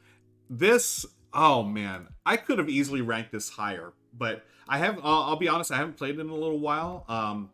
This, 0.49 1.05
oh 1.33 1.63
man, 1.63 2.07
I 2.25 2.37
could 2.37 2.59
have 2.59 2.69
easily 2.69 3.01
ranked 3.01 3.31
this 3.31 3.49
higher, 3.49 3.93
but 4.17 4.45
I 4.67 4.77
have, 4.79 4.99
I'll, 5.03 5.21
I'll 5.23 5.35
be 5.35 5.47
honest, 5.47 5.71
I 5.71 5.77
haven't 5.77 5.97
played 5.97 6.15
it 6.15 6.21
in 6.21 6.29
a 6.29 6.35
little 6.35 6.59
while. 6.59 7.05
Um, 7.07 7.49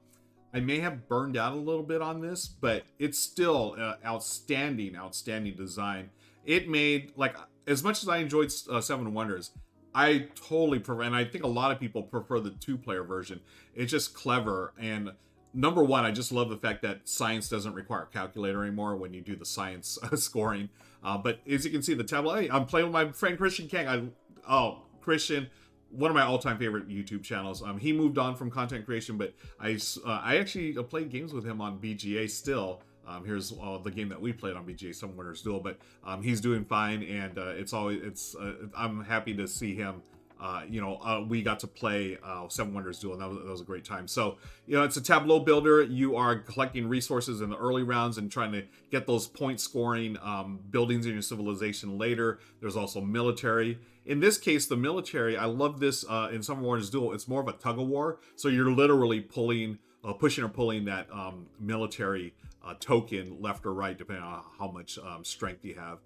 I 0.53 0.61
may 0.61 0.79
have 0.79 1.09
burned 1.09 1.35
out 1.35 1.53
a 1.53 1.57
little 1.57 1.83
bit 1.83 2.01
on 2.01 2.21
this, 2.21 2.47
but 2.47 2.83
it's 2.97 3.19
still 3.19 3.75
uh, 3.77 3.95
outstanding, 4.05 4.95
outstanding 4.95 5.55
design. 5.55 6.11
It 6.45 6.69
made, 6.69 7.11
like, 7.17 7.35
as 7.67 7.83
much 7.83 8.03
as 8.03 8.09
I 8.09 8.17
enjoyed 8.17 8.53
uh, 8.71 8.79
Seven 8.79 9.13
Wonders, 9.13 9.51
I 9.93 10.27
totally 10.35 10.79
prefer, 10.79 11.03
and 11.03 11.15
I 11.15 11.25
think 11.25 11.43
a 11.43 11.47
lot 11.47 11.71
of 11.71 11.79
people 11.79 12.03
prefer 12.03 12.39
the 12.39 12.51
two 12.51 12.77
player 12.77 13.03
version. 13.03 13.41
It's 13.73 13.91
just 13.91 14.13
clever 14.13 14.73
and 14.79 15.11
number 15.55 15.83
one, 15.83 16.05
I 16.05 16.11
just 16.11 16.31
love 16.31 16.49
the 16.49 16.57
fact 16.57 16.81
that 16.83 17.07
science 17.07 17.49
doesn't 17.49 17.73
require 17.73 18.03
a 18.03 18.07
calculator 18.07 18.63
anymore 18.63 18.95
when 18.95 19.13
you 19.13 19.21
do 19.21 19.35
the 19.35 19.45
science 19.45 19.97
uh, 20.03 20.15
scoring. 20.15 20.69
Uh, 21.03 21.17
but 21.17 21.39
as 21.49 21.65
you 21.65 21.71
can 21.71 21.81
see, 21.81 21.93
the 21.93 22.03
tablet. 22.03 22.41
Hey, 22.41 22.49
I'm 22.49 22.65
playing 22.65 22.87
with 22.87 22.93
my 22.93 23.11
friend 23.11 23.37
Christian 23.37 23.67
Kang. 23.67 23.87
I 23.87 24.03
oh 24.51 24.81
Christian, 25.01 25.47
one 25.91 26.09
of 26.09 26.15
my 26.15 26.23
all-time 26.23 26.57
favorite 26.57 26.87
YouTube 26.89 27.23
channels. 27.23 27.61
Um, 27.61 27.77
he 27.77 27.93
moved 27.93 28.17
on 28.17 28.35
from 28.35 28.51
content 28.51 28.85
creation, 28.85 29.17
but 29.17 29.33
I 29.59 29.79
uh, 30.05 30.21
I 30.23 30.37
actually 30.37 30.77
uh, 30.77 30.83
played 30.83 31.09
games 31.09 31.33
with 31.33 31.45
him 31.45 31.61
on 31.61 31.79
BGA 31.79 32.29
still. 32.29 32.81
Um, 33.07 33.23
here's 33.23 33.51
uh, 33.51 33.77
the 33.83 33.91
game 33.91 34.09
that 34.09 34.19
we 34.19 34.33
played 34.33 34.55
on 34.55 34.65
BGA, 34.65 34.95
Seven 34.95 35.15
Wonders 35.15 35.43
Duel, 35.43 35.59
but 35.59 35.77
um, 36.03 36.23
he's 36.23 36.41
doing 36.41 36.65
fine, 36.65 37.03
and 37.03 37.37
uh, 37.37 37.49
it's 37.49 37.71
always 37.71 38.01
it's 38.01 38.35
uh, 38.35 38.53
I'm 38.75 39.03
happy 39.03 39.35
to 39.35 39.47
see 39.47 39.75
him 39.75 40.01
uh, 40.39 40.63
you 40.69 40.81
know, 40.81 40.97
uh, 40.97 41.23
we 41.25 41.41
got 41.41 41.59
to 41.61 41.67
play 41.67 42.17
uh, 42.23 42.47
Seven 42.49 42.73
Wonders 42.73 42.99
Duel, 42.99 43.13
and 43.13 43.21
that 43.21 43.29
was, 43.29 43.37
that 43.37 43.49
was, 43.49 43.61
a 43.61 43.65
great 43.65 43.85
time. 43.85 44.07
So, 44.07 44.37
you 44.67 44.75
know, 44.75 44.83
it's 44.83 44.97
a 44.97 45.01
tableau 45.01 45.39
builder. 45.39 45.81
You 45.81 46.17
are 46.17 46.35
collecting 46.35 46.89
resources 46.89 47.39
in 47.39 47.49
the 47.49 47.57
early 47.57 47.83
rounds 47.83 48.17
and 48.17 48.29
trying 48.29 48.51
to 48.51 48.63
get 48.91 49.07
those 49.07 49.27
point 49.27 49.61
scoring 49.61 50.17
um, 50.21 50.59
buildings 50.71 51.05
in 51.05 51.13
your 51.13 51.21
civilization 51.21 51.97
later. 51.97 52.39
There's 52.59 52.75
also 52.75 52.99
military. 52.99 53.79
In 54.05 54.19
this 54.19 54.37
case, 54.37 54.65
the 54.65 54.75
military, 54.75 55.37
I 55.37 55.45
love 55.45 55.79
this 55.79 56.03
uh, 56.07 56.29
in 56.31 56.43
Seven 56.43 56.63
Wonders 56.63 56.89
Duel. 56.89 57.13
It's 57.13 57.27
more 57.27 57.41
of 57.41 57.47
a 57.47 57.53
tug 57.53 57.79
of 57.79 57.87
war. 57.87 58.19
So 58.35 58.49
you're 58.49 58.71
literally 58.71 59.21
pulling, 59.21 59.79
uh, 60.03 60.13
pushing 60.13 60.43
or 60.43 60.49
pulling 60.49 60.85
that 60.85 61.07
um, 61.11 61.47
military 61.59 62.33
token 62.79 63.37
left 63.39 63.63
or 63.65 63.73
right, 63.73 63.95
depending 63.95 64.25
on 64.25 64.41
how 64.57 64.67
much 64.67 64.97
um, 64.97 65.23
strength 65.23 65.63
you 65.63 65.75
have, 65.75 65.99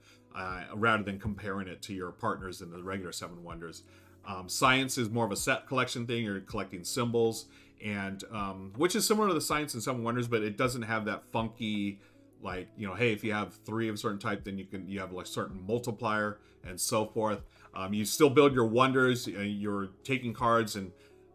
rather 0.76 1.04
than 1.04 1.18
comparing 1.18 1.70
it 1.70 1.82
to 1.82 1.94
your 1.94 2.12
partners 2.12 2.62
in 2.62 2.70
the 2.70 2.84
regular 2.84 3.14
Seven 3.14 3.44
Wonders. 3.44 3.84
Um, 4.30 4.48
science 4.48 4.98
is 4.98 5.10
more 5.10 5.26
of 5.26 5.32
a 5.32 5.36
set 5.36 5.68
collection 5.68 6.06
thing. 6.06 6.24
You're 6.24 6.40
collecting 6.42 6.84
symbols, 6.84 7.46
and 7.84 8.24
um, 8.32 8.74
which 8.78 8.96
is 8.96 9.06
similar 9.06 9.28
to 9.28 9.34
the 9.34 9.42
science 9.42 9.74
in 9.74 9.82
Seven 9.82 10.04
Wonders, 10.04 10.28
but 10.28 10.44
it 10.44 10.56
doesn't 10.56 10.84
have 10.84 11.06
that 11.06 11.24
funky, 11.32 12.00
like 12.44 12.70
you 12.78 12.88
know, 12.88 12.94
hey, 12.94 13.12
if 13.12 13.24
you 13.24 13.34
have 13.34 13.56
three 13.66 13.90
of 13.90 13.96
a 13.96 13.98
certain 13.98 14.20
type, 14.20 14.44
then 14.44 14.60
you 14.60 14.66
can 14.66 14.88
you 14.88 15.00
have 15.00 15.12
like 15.12 15.26
certain 15.26 15.66
multiplier 15.66 16.38
and 16.64 16.80
so 16.80 17.08
forth. 17.08 17.42
Um, 17.74 17.94
you 17.94 18.06
still 18.06 18.30
build 18.30 18.54
your 18.54 18.68
wonders. 18.68 19.28
Uh, 19.28 19.42
you're 19.42 19.90
taking 20.04 20.34
cards, 20.34 20.76
and 20.76 20.92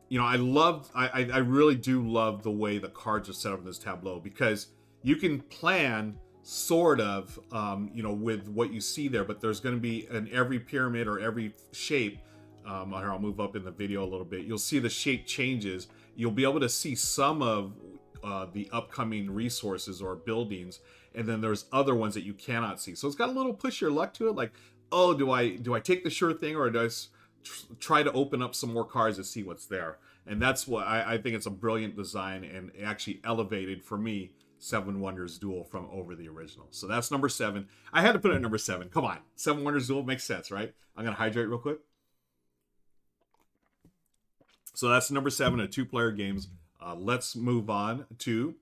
you 0.08 0.20
know, 0.20 0.26
I 0.26 0.36
love, 0.36 0.88
I, 0.94 1.28
I 1.32 1.38
really 1.38 1.74
do 1.74 2.06
love 2.06 2.44
the 2.44 2.50
way 2.50 2.78
the 2.78 2.88
cards 2.88 3.28
are 3.28 3.32
set 3.32 3.52
up 3.52 3.58
in 3.58 3.64
this 3.64 3.78
tableau 3.78 4.20
because 4.20 4.68
you 5.02 5.16
can 5.16 5.40
plan 5.40 6.16
sort 6.42 7.00
of, 7.00 7.38
um, 7.50 7.90
you 7.92 8.02
know, 8.02 8.12
with 8.12 8.48
what 8.48 8.72
you 8.72 8.80
see 8.80 9.08
there, 9.08 9.24
but 9.24 9.40
there's 9.40 9.58
going 9.58 9.74
to 9.74 9.80
be 9.80 10.06
in 10.10 10.30
every 10.30 10.60
pyramid 10.60 11.08
or 11.08 11.18
every 11.18 11.52
shape 11.72 12.18
um, 12.66 12.92
here 12.92 13.10
I'll 13.10 13.18
move 13.18 13.40
up 13.40 13.56
in 13.56 13.64
the 13.64 13.70
video 13.70 14.02
a 14.02 14.08
little 14.08 14.24
bit. 14.24 14.44
You'll 14.44 14.58
see 14.58 14.78
the 14.78 14.90
shape 14.90 15.26
changes, 15.26 15.88
you'll 16.16 16.30
be 16.30 16.44
able 16.44 16.60
to 16.60 16.68
see 16.68 16.94
some 16.94 17.42
of 17.42 17.74
uh, 18.22 18.46
the 18.52 18.68
upcoming 18.72 19.30
resources 19.30 20.00
or 20.00 20.16
buildings, 20.16 20.80
and 21.14 21.28
then 21.28 21.40
there's 21.40 21.66
other 21.72 21.94
ones 21.94 22.14
that 22.14 22.24
you 22.24 22.34
cannot 22.34 22.80
see. 22.80 22.94
So 22.94 23.06
it's 23.06 23.16
got 23.16 23.28
a 23.28 23.32
little 23.32 23.52
push 23.52 23.80
your 23.80 23.90
luck 23.90 24.14
to 24.14 24.28
it, 24.28 24.34
like, 24.34 24.52
oh, 24.90 25.14
do 25.14 25.30
I 25.30 25.56
do 25.56 25.74
I 25.74 25.80
take 25.80 26.04
the 26.04 26.10
sure 26.10 26.32
thing 26.32 26.56
or 26.56 26.70
do 26.70 26.84
I 26.84 26.88
tr- 27.42 27.74
try 27.80 28.02
to 28.02 28.12
open 28.12 28.42
up 28.42 28.54
some 28.54 28.72
more 28.72 28.84
cards 28.84 29.18
to 29.18 29.24
see 29.24 29.42
what's 29.42 29.66
there? 29.66 29.98
And 30.26 30.40
that's 30.40 30.66
what 30.66 30.86
I, 30.86 31.14
I 31.14 31.18
think 31.18 31.36
it's 31.36 31.46
a 31.46 31.50
brilliant 31.50 31.96
design 31.96 32.44
and 32.44 32.72
actually 32.82 33.20
elevated 33.24 33.84
for 33.84 33.98
me 33.98 34.30
Seven 34.58 35.00
Wonders 35.00 35.38
Duel 35.38 35.64
from 35.64 35.86
over 35.92 36.14
the 36.14 36.28
original. 36.28 36.68
So 36.70 36.86
that's 36.86 37.10
number 37.10 37.28
seven. 37.28 37.68
I 37.92 38.00
had 38.00 38.12
to 38.12 38.18
put 38.18 38.30
it 38.30 38.36
at 38.36 38.40
number 38.40 38.56
seven. 38.56 38.88
Come 38.88 39.04
on. 39.04 39.18
Seven 39.36 39.62
Wonders 39.62 39.88
Duel 39.88 40.02
makes 40.02 40.24
sense, 40.24 40.50
right? 40.50 40.72
I'm 40.96 41.04
to 41.04 41.12
hydrate 41.12 41.48
real 41.48 41.58
quick. 41.58 41.80
So 44.74 44.88
that's 44.88 45.10
number 45.10 45.30
seven 45.30 45.60
of 45.60 45.70
two 45.70 45.84
player 45.84 46.10
games. 46.10 46.48
Uh, 46.84 46.94
let's 46.96 47.34
move 47.36 47.70
on 47.70 48.06
to 48.18 48.54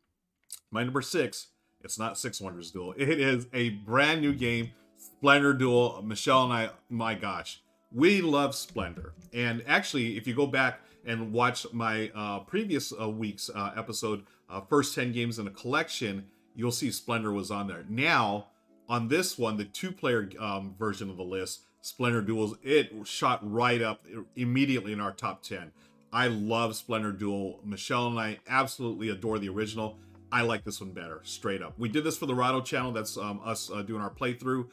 my 0.71 0.85
number 0.85 1.03
six. 1.03 1.49
It's 1.83 1.99
not 1.99 2.19
Six 2.19 2.41
Wonders 2.41 2.71
Duel. 2.71 2.95
It 2.99 3.19
is 3.19 3.47
a 3.53 3.71
brand 3.71 4.21
new 4.21 4.33
game, 4.33 4.71
Splendor 4.97 5.55
Duel. 5.55 6.03
Michelle 6.03 6.45
and 6.45 6.53
I, 6.53 6.71
my 6.89 7.15
gosh, 7.15 7.63
we 7.91 8.21
love 8.21 8.55
Splendor. 8.55 9.15
And 9.33 9.65
actually, 9.67 10.17
if 10.17 10.27
you 10.27 10.35
go 10.35 10.47
back 10.47 10.81
and 11.05 11.33
watch 11.33 11.67
my 11.73 12.11
uh, 12.15 12.41
previous 12.41 12.93
uh, 12.99 13.09
week's 13.09 13.51
uh, 13.51 13.73
episode, 13.77 14.25
uh, 14.49 14.61
first 14.61 14.95
10 14.95 15.13
games 15.13 15.39
in 15.39 15.47
a 15.47 15.51
collection, 15.51 16.27
you'll 16.55 16.73
see 16.73 16.91
Splendor 16.91 17.33
was 17.33 17.51
on 17.51 17.67
there. 17.67 17.85
Now, 17.89 18.49
on 18.89 19.09
this 19.09 19.39
one, 19.39 19.57
the 19.57 19.65
two 19.65 19.91
player 19.91 20.29
um, 20.39 20.75
version 20.79 21.11
of 21.11 21.17
the 21.17 21.23
list, 21.23 21.63
Splendor 21.81 22.23
Duels, 22.23 22.55
it 22.63 22.93
shot 23.05 23.41
right 23.43 23.83
up 23.83 24.07
immediately 24.37 24.93
in 24.93 25.01
our 25.01 25.13
top 25.13 25.43
10. 25.43 25.73
I 26.13 26.27
love 26.27 26.77
Splendor 26.77 27.13
Duel. 27.13 27.61
Michelle 27.65 28.09
and 28.09 28.19
I 28.19 28.39
absolutely 28.49 29.09
adore 29.09 29.39
the 29.39 29.49
original. 29.49 29.99
I 30.31 30.43
like 30.43 30.65
this 30.65 30.81
one 30.81 30.93
better, 30.93 31.21
straight 31.25 31.63
up. 31.63 31.79
We 31.79 31.89
did 31.89 32.05
this 32.05 32.17
for 32.17 32.27
the 32.27 32.35
Rahdo 32.35 32.63
channel. 32.63 32.93
That's 32.93 33.17
um, 33.17 33.41
us 33.45 33.71
uh, 33.71 33.83
doing 33.83 34.03
our 34.03 34.11
playthrough. 34.11 34.69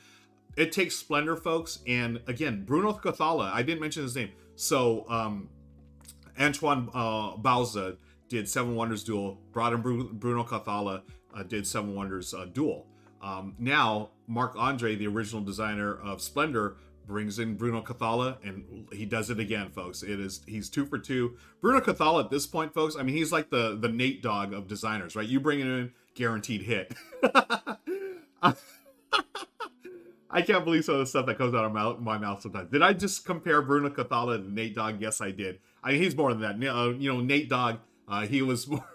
It 0.58 0.72
takes 0.72 0.96
Splendor, 0.96 1.38
folks. 1.38 1.80
And 1.88 2.22
again, 2.28 2.64
Bruno 2.66 2.94
Cathala, 2.94 3.52
I 3.52 3.64
didn't 3.64 3.82
mention 3.82 4.04
his 4.04 4.16
name. 4.16 4.32
So, 4.56 5.06
um, 5.10 5.50
Antoine 6.40 6.90
uh, 6.94 7.36
Bauza 7.38 7.98
did 8.30 8.48
Seven 8.48 8.76
Wonders 8.76 9.04
Duel. 9.04 9.40
Brought 9.52 9.74
in 9.74 9.82
Bruno 9.82 10.44
Cathala, 10.44 11.02
uh, 11.36 11.44
did 11.44 11.68
Seven 11.68 11.96
Wonders 11.96 12.34
uh, 12.34 12.46
Duel. 12.46 12.86
Um, 13.22 13.56
now, 13.60 14.10
Marc 14.28 14.56
Andre, 14.56 14.96
the 14.96 15.08
original 15.08 15.42
designer 15.42 15.94
of 15.96 16.22
Splendor, 16.22 16.78
brings 17.10 17.40
in 17.40 17.56
Bruno 17.56 17.82
Cathala, 17.82 18.38
and 18.48 18.88
he 18.94 19.04
does 19.04 19.30
it 19.30 19.40
again, 19.40 19.72
folks. 19.72 20.04
It 20.04 20.20
is 20.20 20.42
he's 20.48 20.70
two 20.70 20.86
for 20.86 20.98
two. 20.98 21.36
Bruno 21.60 21.82
Cathala 21.82 22.24
at 22.24 22.30
this 22.30 22.48
point, 22.48 22.74
folks. 22.74 22.96
I 22.96 23.04
mean, 23.04 23.18
he's 23.18 23.34
like 23.34 23.50
the 23.50 23.76
the 23.76 23.90
Nate 23.90 24.22
Dogg 24.22 24.54
of 24.54 24.68
designers, 24.68 25.18
right? 25.18 25.28
You 25.28 25.42
bring 25.42 25.60
it 25.60 25.66
in, 25.66 25.92
guaranteed 26.16 26.62
hit. 26.62 26.94
I 30.32 30.44
can't 30.44 30.64
believe 30.64 30.86
some 30.86 30.96
of 30.96 31.00
the 31.00 31.08
stuff 31.08 31.26
that 31.26 31.40
comes 31.40 31.56
out 31.56 31.66
of 31.66 31.74
my, 31.74 31.94
my 31.94 32.18
mouth 32.20 32.42
sometimes. 32.42 32.70
Did 32.70 32.84
I 32.84 32.94
just 32.94 33.26
compare 33.26 33.64
Bruno 33.64 33.90
Cathala 33.90 34.38
to 34.38 34.54
Nate 34.54 34.76
Dogg? 34.76 35.02
Yes, 35.02 35.22
I 35.22 35.32
did. 35.32 35.60
I 35.84 35.94
mean, 35.94 36.04
he's 36.04 36.16
more 36.16 36.34
than 36.34 36.60
that. 36.60 36.72
Uh, 36.72 36.90
you 36.92 37.12
know, 37.12 37.20
Nate 37.20 37.50
Dogg, 37.50 37.78
uh, 38.08 38.28
he 38.28 38.44
was 38.44 38.68
more. 38.70 38.86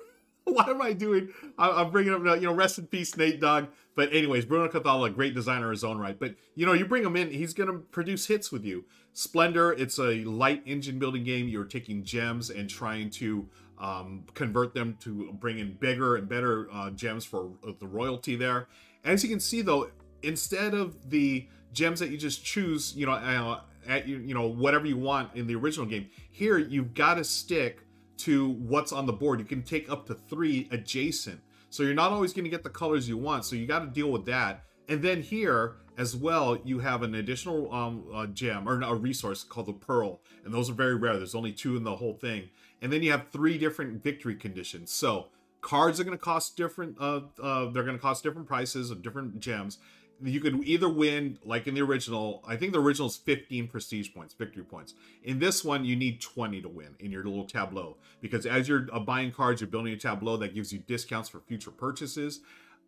what 0.44 0.68
am 0.68 0.80
I 0.80 0.92
doing? 0.92 1.30
I, 1.58 1.82
am 1.82 1.90
bringing 1.90 2.14
up, 2.14 2.22
you 2.40 2.46
know, 2.46 2.54
rest 2.54 2.78
in 2.78 2.86
peace, 2.86 3.16
Nate 3.16 3.40
Dogg. 3.40 3.66
But 3.94 4.12
anyways, 4.12 4.44
Bruno 4.44 4.68
Cathala, 4.68 5.14
great 5.14 5.34
designer 5.34 5.66
in 5.66 5.72
his 5.72 5.84
own 5.84 5.98
right. 5.98 6.18
But 6.18 6.34
you 6.54 6.66
know, 6.66 6.72
you 6.72 6.84
bring 6.84 7.04
him 7.04 7.16
in, 7.16 7.30
he's 7.30 7.54
to 7.54 7.84
produce 7.90 8.26
hits 8.26 8.50
with 8.50 8.64
you. 8.64 8.84
Splendor, 9.12 9.72
it's 9.72 9.98
a 9.98 10.24
light 10.24 10.62
engine 10.66 10.98
building 10.98 11.22
game. 11.22 11.48
You're 11.48 11.64
taking 11.64 12.02
gems 12.02 12.50
and 12.50 12.68
trying 12.68 13.10
to 13.10 13.48
um, 13.78 14.24
convert 14.34 14.74
them 14.74 14.96
to 15.00 15.32
bring 15.32 15.58
in 15.58 15.74
bigger 15.74 16.16
and 16.16 16.28
better 16.28 16.68
uh, 16.72 16.90
gems 16.90 17.24
for 17.24 17.52
uh, 17.66 17.72
the 17.78 17.86
royalty 17.86 18.36
there. 18.36 18.68
As 19.04 19.22
you 19.22 19.30
can 19.30 19.40
see, 19.40 19.62
though, 19.62 19.90
instead 20.22 20.74
of 20.74 21.10
the 21.10 21.46
gems 21.72 22.00
that 22.00 22.10
you 22.10 22.16
just 22.16 22.44
choose, 22.44 22.94
you 22.96 23.06
know, 23.06 23.12
uh, 23.12 23.60
at 23.86 24.08
you, 24.08 24.18
you 24.18 24.34
know, 24.34 24.46
whatever 24.46 24.86
you 24.86 24.96
want 24.96 25.34
in 25.34 25.46
the 25.46 25.54
original 25.54 25.86
game, 25.86 26.08
here 26.30 26.58
you've 26.58 26.94
got 26.94 27.14
to 27.14 27.24
stick 27.24 27.80
to 28.16 28.50
what's 28.50 28.92
on 28.92 29.06
the 29.06 29.12
board. 29.12 29.40
You 29.40 29.44
can 29.44 29.62
take 29.62 29.90
up 29.90 30.06
to 30.06 30.14
three 30.14 30.68
adjacent. 30.70 31.40
So 31.74 31.82
you're 31.82 31.92
not 31.92 32.12
always 32.12 32.32
going 32.32 32.44
to 32.44 32.50
get 32.50 32.62
the 32.62 32.70
colors 32.70 33.08
you 33.08 33.18
want. 33.18 33.44
So 33.44 33.56
you 33.56 33.66
got 33.66 33.80
to 33.80 33.88
deal 33.88 34.08
with 34.12 34.26
that. 34.26 34.62
And 34.88 35.02
then 35.02 35.22
here 35.22 35.74
as 35.98 36.14
well, 36.14 36.56
you 36.64 36.78
have 36.78 37.02
an 37.02 37.16
additional 37.16 37.74
um, 37.74 38.30
gem 38.32 38.68
or 38.68 38.80
a 38.80 38.94
resource 38.94 39.42
called 39.42 39.66
the 39.66 39.72
Pearl. 39.72 40.20
And 40.44 40.54
those 40.54 40.70
are 40.70 40.72
very 40.72 40.94
rare. 40.94 41.16
There's 41.16 41.34
only 41.34 41.50
two 41.50 41.76
in 41.76 41.82
the 41.82 41.96
whole 41.96 42.14
thing. 42.14 42.50
And 42.80 42.92
then 42.92 43.02
you 43.02 43.10
have 43.10 43.26
three 43.32 43.58
different 43.58 44.04
victory 44.04 44.36
conditions. 44.36 44.92
So 44.92 45.30
cards 45.62 45.98
are 45.98 46.04
going 46.04 46.16
to 46.16 46.22
cost 46.22 46.56
different, 46.56 46.96
uh, 47.00 47.22
uh, 47.42 47.70
they're 47.70 47.82
going 47.82 47.96
to 47.96 48.02
cost 48.02 48.22
different 48.22 48.46
prices 48.46 48.92
of 48.92 49.02
different 49.02 49.40
gems 49.40 49.78
you 50.24 50.40
could 50.40 50.64
either 50.64 50.88
win 50.88 51.38
like 51.44 51.66
in 51.66 51.74
the 51.74 51.82
original 51.82 52.42
i 52.48 52.56
think 52.56 52.72
the 52.72 52.80
original 52.80 53.08
is 53.08 53.16
15 53.16 53.68
prestige 53.68 54.12
points 54.14 54.34
victory 54.34 54.64
points. 54.64 54.94
In 55.22 55.38
this 55.38 55.64
one 55.64 55.84
you 55.84 55.96
need 55.96 56.20
20 56.20 56.62
to 56.62 56.68
win 56.68 56.94
in 56.98 57.10
your 57.10 57.24
little 57.24 57.44
tableau 57.44 57.96
because 58.20 58.46
as 58.46 58.68
you're 58.68 58.88
uh, 58.92 58.98
buying 58.98 59.30
cards 59.30 59.60
you're 59.60 59.68
building 59.68 59.92
a 59.92 59.96
tableau 59.96 60.36
that 60.38 60.54
gives 60.54 60.72
you 60.72 60.78
discounts 60.80 61.28
for 61.28 61.40
future 61.40 61.70
purchases. 61.70 62.40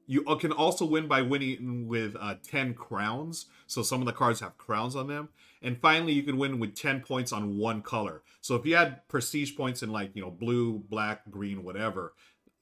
You 0.08 0.24
uh, 0.26 0.36
can 0.36 0.52
also 0.52 0.84
win 0.84 1.08
by 1.08 1.22
winning 1.22 1.88
with 1.88 2.16
uh, 2.20 2.36
10 2.46 2.74
crowns 2.74 3.46
so 3.66 3.82
some 3.82 4.00
of 4.00 4.06
the 4.06 4.12
cards 4.12 4.40
have 4.40 4.56
crowns 4.56 4.94
on 4.94 5.08
them. 5.08 5.30
And 5.62 5.80
finally 5.80 6.12
you 6.12 6.22
can 6.22 6.36
win 6.36 6.60
with 6.60 6.76
10 6.76 7.00
points 7.00 7.32
on 7.32 7.58
one 7.58 7.82
color. 7.82 8.22
So 8.40 8.54
if 8.54 8.64
you 8.64 8.76
had 8.76 9.06
prestige 9.08 9.56
points 9.56 9.82
in 9.82 9.90
like 9.90 10.14
you 10.14 10.22
know 10.22 10.30
blue 10.30 10.84
black 10.88 11.28
green 11.30 11.64
whatever 11.64 12.14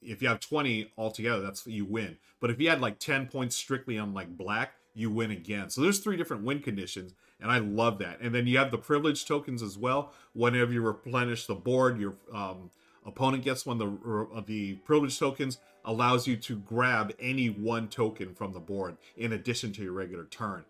if 0.04 0.22
you 0.22 0.28
have 0.28 0.40
20 0.40 0.92
altogether, 0.96 1.40
that's 1.40 1.66
you 1.66 1.84
win. 1.84 2.16
But 2.40 2.50
if 2.50 2.60
you 2.60 2.68
had 2.68 2.80
like 2.80 2.98
10 2.98 3.26
points 3.26 3.56
strictly 3.56 3.98
on 3.98 4.14
like 4.14 4.36
black, 4.36 4.74
you 4.94 5.10
win 5.10 5.30
again. 5.30 5.70
So 5.70 5.80
there's 5.80 5.98
three 5.98 6.16
different 6.16 6.44
win 6.44 6.60
conditions, 6.60 7.14
and 7.40 7.50
I 7.50 7.58
love 7.58 7.98
that. 7.98 8.20
And 8.20 8.34
then 8.34 8.46
you 8.46 8.58
have 8.58 8.70
the 8.70 8.78
privilege 8.78 9.26
tokens 9.26 9.62
as 9.62 9.76
well. 9.76 10.12
Whenever 10.32 10.72
you 10.72 10.82
replenish 10.82 11.46
the 11.46 11.54
board, 11.54 11.98
your 11.98 12.14
um, 12.32 12.70
opponent 13.04 13.44
gets 13.44 13.66
one. 13.66 13.78
The 13.78 14.28
uh, 14.34 14.42
the 14.46 14.74
privilege 14.76 15.18
tokens 15.18 15.58
allows 15.84 16.26
you 16.26 16.36
to 16.36 16.56
grab 16.56 17.12
any 17.18 17.48
one 17.48 17.88
token 17.88 18.34
from 18.34 18.52
the 18.52 18.60
board 18.60 18.96
in 19.16 19.32
addition 19.32 19.72
to 19.72 19.82
your 19.82 19.92
regular 19.92 20.24
turn. 20.24 20.64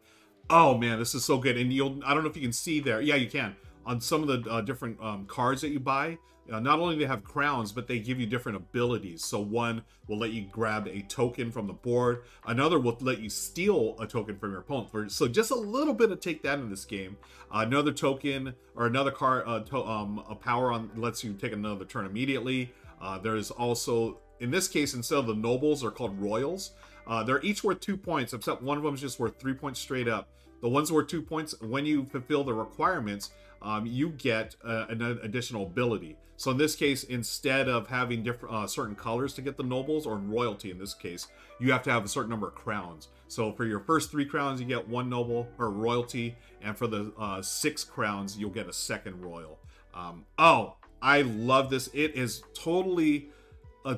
Oh 0.48 0.76
man, 0.76 0.98
this 0.98 1.14
is 1.14 1.24
so 1.24 1.38
good. 1.38 1.58
And 1.58 1.72
you'll 1.72 2.00
I 2.04 2.14
don't 2.14 2.24
know 2.24 2.30
if 2.30 2.36
you 2.36 2.42
can 2.42 2.52
see 2.52 2.80
there. 2.80 3.00
Yeah, 3.00 3.16
you 3.16 3.28
can 3.28 3.56
on 3.86 4.00
some 4.00 4.28
of 4.28 4.28
the 4.44 4.50
uh, 4.50 4.60
different 4.60 5.00
um, 5.00 5.26
cards 5.26 5.60
that 5.60 5.68
you 5.68 5.80
buy. 5.80 6.18
Uh, 6.52 6.60
not 6.60 6.78
only 6.78 6.96
they 6.96 7.06
have 7.06 7.24
crowns, 7.24 7.72
but 7.72 7.88
they 7.88 7.98
give 7.98 8.20
you 8.20 8.26
different 8.26 8.56
abilities. 8.56 9.24
So 9.24 9.40
one 9.40 9.82
will 10.08 10.18
let 10.18 10.32
you 10.32 10.46
grab 10.52 10.86
a 10.86 11.00
token 11.02 11.50
from 11.50 11.66
the 11.66 11.72
board. 11.72 12.24
Another 12.46 12.78
will 12.78 12.98
let 13.00 13.20
you 13.20 13.30
steal 13.30 13.96
a 13.98 14.06
token 14.06 14.36
from 14.36 14.50
your 14.50 14.60
opponent. 14.60 15.10
So 15.10 15.26
just 15.26 15.50
a 15.50 15.54
little 15.54 15.94
bit 15.94 16.10
of 16.10 16.20
take 16.20 16.42
that 16.42 16.58
in 16.58 16.68
this 16.68 16.84
game. 16.84 17.16
Uh, 17.50 17.60
another 17.60 17.92
token 17.92 18.54
or 18.76 18.86
another 18.86 19.10
card, 19.10 19.44
uh, 19.46 19.60
to, 19.60 19.82
um, 19.84 20.22
a 20.28 20.34
power 20.34 20.70
on 20.70 20.90
lets 20.96 21.24
you 21.24 21.32
take 21.32 21.52
another 21.52 21.86
turn 21.86 22.04
immediately. 22.04 22.72
Uh, 23.00 23.18
there's 23.18 23.50
also, 23.50 24.18
in 24.40 24.50
this 24.50 24.68
case, 24.68 24.92
instead 24.92 25.18
of 25.18 25.26
the 25.26 25.34
nobles, 25.34 25.82
are 25.82 25.90
called 25.90 26.18
royals. 26.20 26.72
Uh, 27.06 27.22
they're 27.22 27.42
each 27.42 27.64
worth 27.64 27.80
two 27.80 27.96
points, 27.96 28.34
except 28.34 28.62
one 28.62 28.76
of 28.76 28.84
them 28.84 28.94
is 28.94 29.00
just 29.00 29.18
worth 29.18 29.38
three 29.38 29.54
points 29.54 29.80
straight 29.80 30.08
up. 30.08 30.28
The 30.60 30.68
ones 30.68 30.90
worth 30.90 31.08
two 31.08 31.20
points, 31.20 31.58
when 31.60 31.84
you 31.84 32.06
fulfill 32.06 32.44
the 32.44 32.54
requirements, 32.54 33.30
um, 33.64 33.86
you 33.86 34.10
get 34.10 34.54
uh, 34.62 34.86
an 34.88 35.02
additional 35.22 35.64
ability. 35.64 36.16
So 36.36 36.50
in 36.50 36.58
this 36.58 36.74
case, 36.76 37.04
instead 37.04 37.68
of 37.68 37.86
having 37.88 38.22
different 38.22 38.54
uh, 38.54 38.66
certain 38.66 38.94
colors 38.94 39.34
to 39.34 39.42
get 39.42 39.56
the 39.56 39.62
nobles 39.62 40.06
or 40.06 40.16
royalty, 40.16 40.70
in 40.70 40.78
this 40.78 40.92
case, 40.92 41.28
you 41.58 41.72
have 41.72 41.82
to 41.84 41.90
have 41.90 42.04
a 42.04 42.08
certain 42.08 42.30
number 42.30 42.48
of 42.48 42.54
crowns. 42.54 43.08
So 43.28 43.52
for 43.52 43.64
your 43.64 43.80
first 43.80 44.10
three 44.10 44.26
crowns, 44.26 44.60
you 44.60 44.66
get 44.66 44.86
one 44.86 45.08
noble 45.08 45.48
or 45.58 45.70
royalty, 45.70 46.36
and 46.60 46.76
for 46.76 46.86
the 46.86 47.12
uh, 47.18 47.40
six 47.40 47.84
crowns, 47.84 48.36
you'll 48.36 48.50
get 48.50 48.68
a 48.68 48.72
second 48.72 49.22
royal. 49.22 49.58
Um, 49.94 50.24
oh, 50.38 50.76
I 51.00 51.22
love 51.22 51.70
this. 51.70 51.88
It 51.94 52.16
is 52.16 52.42
totally, 52.52 53.28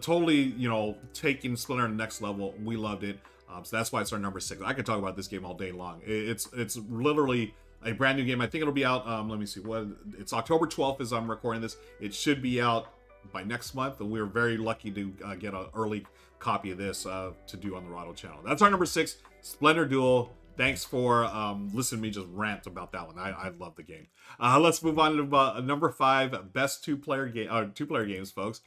totally, 0.00 0.42
you 0.42 0.68
know, 0.68 0.96
taking 1.14 1.56
Splendor 1.56 1.86
to 1.86 1.92
the 1.92 1.96
next 1.96 2.20
level. 2.20 2.54
We 2.62 2.76
loved 2.76 3.02
it. 3.02 3.18
Um, 3.48 3.64
so 3.64 3.76
that's 3.76 3.92
why 3.92 4.02
it's 4.02 4.12
our 4.12 4.18
number 4.18 4.40
six. 4.40 4.60
I 4.62 4.74
could 4.74 4.84
talk 4.84 4.98
about 4.98 5.16
this 5.16 5.28
game 5.28 5.44
all 5.44 5.54
day 5.54 5.72
long. 5.72 6.02
It's 6.04 6.48
it's 6.52 6.76
literally 6.76 7.54
a 7.86 7.92
brand 7.92 8.18
new 8.18 8.24
game. 8.24 8.40
I 8.40 8.46
think 8.46 8.62
it'll 8.62 8.74
be 8.74 8.84
out. 8.84 9.06
Um, 9.06 9.30
let 9.30 9.38
me 9.38 9.46
see. 9.46 9.60
What 9.60 9.86
it's 10.18 10.32
October 10.32 10.66
12th 10.66 11.00
as 11.00 11.12
I'm 11.12 11.30
recording 11.30 11.62
this. 11.62 11.76
It 12.00 12.12
should 12.12 12.42
be 12.42 12.60
out 12.60 12.88
by 13.32 13.42
next 13.42 13.74
month, 13.74 14.00
and 14.00 14.10
we 14.10 14.20
are 14.20 14.26
very 14.26 14.56
lucky 14.56 14.90
to 14.90 15.12
uh, 15.24 15.34
get 15.34 15.54
an 15.54 15.66
early 15.74 16.06
copy 16.38 16.70
of 16.70 16.78
this 16.78 17.06
uh, 17.06 17.32
to 17.46 17.56
do 17.56 17.76
on 17.76 17.84
the 17.84 17.90
Rahdo 17.90 18.12
channel. 18.12 18.38
That's 18.44 18.62
our 18.62 18.70
number 18.70 18.86
six, 18.86 19.16
Splendor 19.40 19.86
Duel. 19.86 20.32
Thanks 20.56 20.84
for 20.84 21.24
um, 21.26 21.70
listening 21.74 22.00
to 22.00 22.08
me 22.08 22.10
just 22.10 22.26
rant 22.30 22.66
about 22.66 22.92
that 22.92 23.06
one. 23.06 23.18
I, 23.18 23.30
I 23.30 23.48
love 23.50 23.76
the 23.76 23.82
game. 23.82 24.06
Uh, 24.40 24.58
let's 24.58 24.82
move 24.82 24.98
on 24.98 25.16
to 25.16 25.36
uh, 25.36 25.60
number 25.60 25.90
five, 25.90 26.52
best 26.52 26.82
two 26.82 26.96
player 26.96 27.26
game, 27.26 27.48
uh, 27.50 27.66
two 27.74 27.86
player 27.86 28.06
games, 28.06 28.30
folks. 28.30 28.62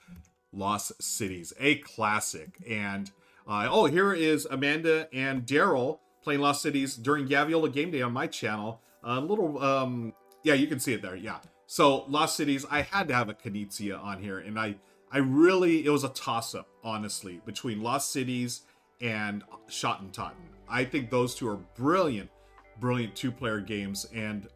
Lost 0.51 1.01
Cities, 1.01 1.53
a 1.59 1.75
classic. 1.75 2.57
And 2.67 3.09
uh, 3.47 3.67
oh, 3.69 3.85
here 3.85 4.13
is 4.13 4.45
Amanda 4.45 5.07
and 5.13 5.45
Daryl 5.45 5.99
playing 6.23 6.41
Lost 6.41 6.61
Cities 6.61 6.95
during 6.95 7.27
Gaviola 7.27 7.71
Game 7.71 7.91
Day 7.91 8.01
on 8.01 8.13
my 8.13 8.27
channel. 8.27 8.81
A 9.03 9.19
little, 9.19 9.63
um, 9.63 10.13
yeah, 10.43 10.53
you 10.53 10.67
can 10.67 10.79
see 10.79 10.93
it 10.93 11.01
there. 11.01 11.15
Yeah. 11.15 11.39
So 11.67 12.05
Lost 12.05 12.35
Cities, 12.35 12.65
I 12.69 12.81
had 12.81 13.07
to 13.09 13.13
have 13.13 13.29
a 13.29 13.33
Knizia 13.33 14.03
on 14.03 14.21
here, 14.21 14.39
and 14.39 14.59
I 14.59 14.75
I 15.11 15.17
really, 15.19 15.85
it 15.85 15.89
was 15.89 16.03
a 16.03 16.09
toss 16.09 16.53
up, 16.53 16.67
honestly, 16.83 17.41
between 17.45 17.81
Lost 17.81 18.11
Cities 18.11 18.61
and 19.01 19.43
Schotten 19.67 20.11
Totten. 20.11 20.49
I 20.67 20.85
think 20.85 21.09
those 21.09 21.33
two 21.33 21.47
are 21.47 21.57
brilliant, 21.75 22.29
brilliant 22.79 23.15
two 23.15 23.31
player 23.31 23.59
games. 23.59 24.05
And, 24.13 24.47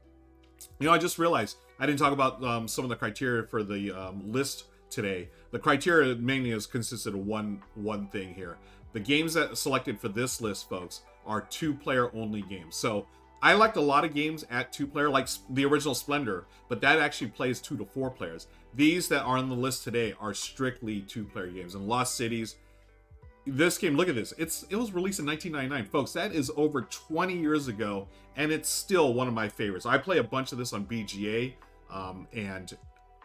you 0.79 0.87
know, 0.87 0.93
I 0.93 0.99
just 0.99 1.17
realized 1.17 1.57
I 1.79 1.87
didn't 1.87 1.99
talk 1.99 2.13
about 2.13 2.43
um, 2.43 2.67
some 2.67 2.83
of 2.85 2.89
the 2.89 2.95
criteria 2.95 3.47
for 3.47 3.63
the 3.63 3.91
um, 3.91 4.31
list 4.31 4.65
today. 4.91 5.29
The 5.49 5.57
criteria 5.57 6.15
mainly 6.15 6.51
is 6.51 6.67
consisted 6.67 7.15
of 7.15 7.25
one 7.25 7.63
one 7.73 8.07
thing 8.09 8.33
here. 8.35 8.57
The 8.91 8.99
games 8.99 9.33
that 9.33 9.57
selected 9.57 9.99
for 9.99 10.09
this 10.09 10.39
list, 10.39 10.69
folks, 10.69 11.01
are 11.25 11.41
two 11.41 11.73
player 11.73 12.13
only 12.15 12.43
games. 12.43 12.75
So 12.75 13.07
I 13.43 13.55
liked 13.55 13.75
a 13.75 13.81
lot 13.81 14.05
of 14.05 14.13
games 14.13 14.45
at 14.49 14.71
two 14.71 14.87
player, 14.87 15.09
like 15.09 15.27
the 15.49 15.65
original 15.65 15.93
Splendor, 15.93 16.45
but 16.69 16.79
that 16.79 16.99
actually 16.99 17.27
plays 17.27 17.59
two 17.59 17.75
to 17.75 17.83
four 17.83 18.09
players. 18.09 18.47
These 18.73 19.09
that 19.09 19.23
are 19.23 19.37
on 19.37 19.49
the 19.49 19.55
list 19.55 19.83
today 19.83 20.13
are 20.17 20.33
strictly 20.33 21.01
two 21.01 21.25
player 21.25 21.47
games. 21.47 21.75
And 21.75 21.85
Lost 21.85 22.15
Cities, 22.15 22.55
this 23.45 23.77
game, 23.77 23.97
look 23.97 24.07
at 24.07 24.15
this. 24.15 24.33
It's 24.37 24.63
it 24.69 24.77
was 24.77 24.93
released 24.93 25.19
in 25.19 25.25
1999, 25.25 25.91
folks. 25.91 26.13
That 26.13 26.31
is 26.31 26.53
over 26.55 26.83
20 26.83 27.37
years 27.37 27.67
ago, 27.67 28.07
and 28.37 28.49
it's 28.49 28.69
still 28.69 29.13
one 29.13 29.27
of 29.27 29.33
my 29.33 29.49
favorites. 29.49 29.85
I 29.85 29.97
play 29.97 30.19
a 30.19 30.23
bunch 30.23 30.53
of 30.53 30.57
this 30.57 30.71
on 30.71 30.85
BGA, 30.85 31.55
um, 31.91 32.29
and 32.31 32.71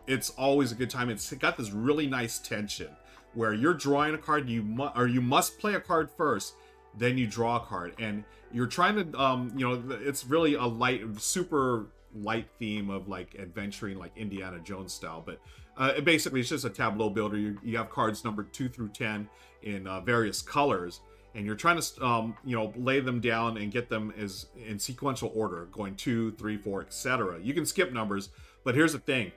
it's 0.08 0.30
always 0.30 0.72
a 0.72 0.74
good 0.74 0.90
time. 0.90 1.10
It's 1.10 1.32
got 1.34 1.56
this 1.56 1.70
really 1.70 2.08
nice 2.08 2.40
tension 2.40 2.88
where 3.34 3.54
you're 3.54 3.72
drawing 3.72 4.16
a 4.16 4.18
card, 4.18 4.48
you 4.48 4.64
mu- 4.64 4.90
or 4.96 5.06
you 5.06 5.20
must 5.20 5.60
play 5.60 5.74
a 5.74 5.80
card 5.80 6.10
first, 6.10 6.54
then 6.98 7.18
you 7.18 7.26
draw 7.26 7.56
a 7.56 7.60
card, 7.60 7.94
and 7.98 8.24
you're 8.52 8.66
trying 8.66 9.12
to, 9.12 9.20
um, 9.20 9.52
you 9.56 9.68
know, 9.68 9.82
it's 10.02 10.24
really 10.24 10.54
a 10.54 10.64
light, 10.64 11.02
super 11.18 11.86
light 12.14 12.48
theme 12.58 12.90
of 12.90 13.08
like 13.08 13.36
adventuring, 13.38 13.98
like 13.98 14.12
Indiana 14.16 14.58
Jones 14.60 14.92
style. 14.92 15.22
But 15.24 15.40
uh, 15.76 16.00
basically, 16.00 16.40
it's 16.40 16.48
just 16.48 16.64
a 16.64 16.70
tableau 16.70 17.10
builder. 17.10 17.36
You, 17.36 17.58
you 17.62 17.76
have 17.76 17.90
cards 17.90 18.24
numbered 18.24 18.52
two 18.52 18.68
through 18.68 18.88
ten 18.88 19.28
in 19.62 19.86
uh, 19.86 20.00
various 20.00 20.42
colors, 20.42 21.00
and 21.34 21.44
you're 21.44 21.56
trying 21.56 21.80
to, 21.80 22.04
um, 22.04 22.36
you 22.44 22.56
know, 22.56 22.72
lay 22.76 23.00
them 23.00 23.20
down 23.20 23.58
and 23.58 23.70
get 23.70 23.88
them 23.88 24.12
as 24.18 24.46
in 24.66 24.78
sequential 24.78 25.30
order, 25.34 25.66
going 25.72 25.94
two, 25.96 26.32
three, 26.32 26.56
four, 26.56 26.80
etc. 26.80 27.38
You 27.42 27.54
can 27.54 27.66
skip 27.66 27.92
numbers, 27.92 28.30
but 28.64 28.74
here's 28.74 28.92
the 28.92 28.98
thing 28.98 29.32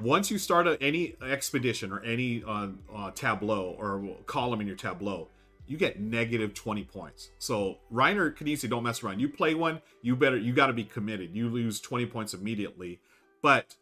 once 0.00 0.30
you 0.30 0.38
start 0.38 0.66
a, 0.66 0.82
any 0.82 1.14
expedition 1.22 1.92
or 1.92 2.00
any 2.00 2.42
uh, 2.46 2.68
uh, 2.94 3.10
tableau 3.12 3.76
or 3.78 4.16
column 4.26 4.60
in 4.60 4.66
your 4.66 4.76
tableau, 4.76 5.28
you 5.70 5.76
get 5.76 6.00
negative 6.00 6.52
20 6.52 6.82
points. 6.82 7.30
So 7.38 7.78
Reiner 7.92 8.36
Knizia, 8.36 8.68
don't 8.68 8.82
mess 8.82 9.04
around. 9.04 9.20
You 9.20 9.28
play 9.28 9.54
one, 9.54 9.80
you 10.02 10.16
better 10.16 10.36
you 10.36 10.52
got 10.52 10.66
to 10.66 10.72
be 10.72 10.82
committed. 10.82 11.30
You 11.32 11.48
lose 11.48 11.80
20 11.80 12.06
points 12.06 12.34
immediately. 12.34 12.98
But 13.40 13.76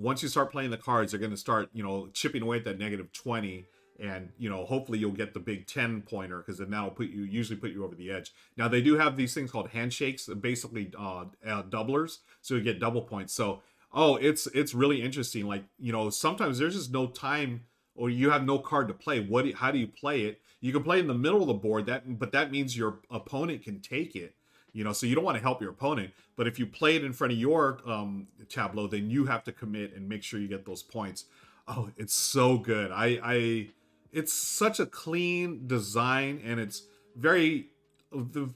once 0.00 0.20
you 0.20 0.28
start 0.28 0.50
playing 0.50 0.70
the 0.70 0.76
cards, 0.76 1.12
they're 1.12 1.20
going 1.20 1.30
to 1.30 1.36
start, 1.36 1.70
you 1.72 1.84
know, 1.84 2.08
chipping 2.12 2.42
away 2.42 2.56
at 2.56 2.64
that 2.64 2.80
negative 2.80 3.12
20 3.12 3.66
and 4.00 4.30
you 4.38 4.48
know 4.48 4.64
hopefully 4.64 4.98
you'll 4.98 5.10
get 5.10 5.34
the 5.34 5.40
big 5.40 5.66
10 5.66 6.02
pointer 6.02 6.38
because 6.38 6.58
then 6.58 6.70
that'll 6.70 6.90
put 6.90 7.08
you 7.08 7.22
usually 7.22 7.58
put 7.58 7.72
you 7.72 7.84
over 7.84 7.96
the 7.96 8.12
edge 8.12 8.32
now 8.56 8.68
they 8.68 8.80
do 8.80 8.96
have 8.96 9.16
these 9.16 9.34
things 9.34 9.50
called 9.50 9.70
handshakes 9.70 10.28
basically 10.40 10.92
uh, 10.96 11.24
uh 11.44 11.64
doublers 11.64 12.18
so 12.40 12.54
you 12.54 12.60
get 12.60 12.78
double 12.78 13.02
points 13.02 13.34
so 13.34 13.60
oh 13.92 14.14
it's 14.14 14.46
it's 14.54 14.72
really 14.72 15.02
interesting 15.02 15.48
like 15.48 15.64
you 15.80 15.90
know 15.90 16.10
sometimes 16.10 16.60
there's 16.60 16.76
just 16.76 16.92
no 16.92 17.08
time 17.08 17.64
or 17.98 18.08
you 18.08 18.30
have 18.30 18.44
no 18.44 18.58
card 18.58 18.88
to 18.88 18.94
play 18.94 19.20
what 19.20 19.44
do, 19.44 19.52
how 19.54 19.70
do 19.70 19.78
you 19.78 19.88
play 19.88 20.22
it? 20.22 20.40
You 20.60 20.72
can 20.72 20.82
play 20.82 20.98
in 21.00 21.06
the 21.06 21.14
middle 21.14 21.42
of 21.42 21.48
the 21.48 21.54
board 21.54 21.86
that 21.86 22.18
but 22.18 22.32
that 22.32 22.50
means 22.50 22.76
your 22.76 23.00
opponent 23.10 23.62
can 23.62 23.80
take 23.80 24.16
it 24.16 24.34
you 24.72 24.84
know 24.84 24.92
so 24.92 25.06
you 25.06 25.14
don't 25.14 25.24
want 25.24 25.36
to 25.36 25.42
help 25.42 25.60
your 25.60 25.70
opponent 25.70 26.12
but 26.36 26.46
if 26.46 26.58
you 26.58 26.66
play 26.66 26.96
it 26.96 27.04
in 27.04 27.12
front 27.12 27.32
of 27.32 27.38
your 27.38 27.80
um, 27.86 28.28
tableau 28.48 28.86
then 28.86 29.10
you 29.10 29.26
have 29.26 29.44
to 29.44 29.52
commit 29.52 29.94
and 29.94 30.08
make 30.08 30.22
sure 30.22 30.40
you 30.40 30.48
get 30.48 30.64
those 30.64 30.82
points. 30.82 31.26
Oh 31.66 31.90
it's 31.96 32.14
so 32.14 32.56
good. 32.56 32.90
I 32.90 33.20
i 33.22 33.68
it's 34.12 34.32
such 34.32 34.80
a 34.80 34.86
clean 34.86 35.66
design 35.66 36.40
and 36.44 36.58
it's 36.58 36.84
very 37.14 37.66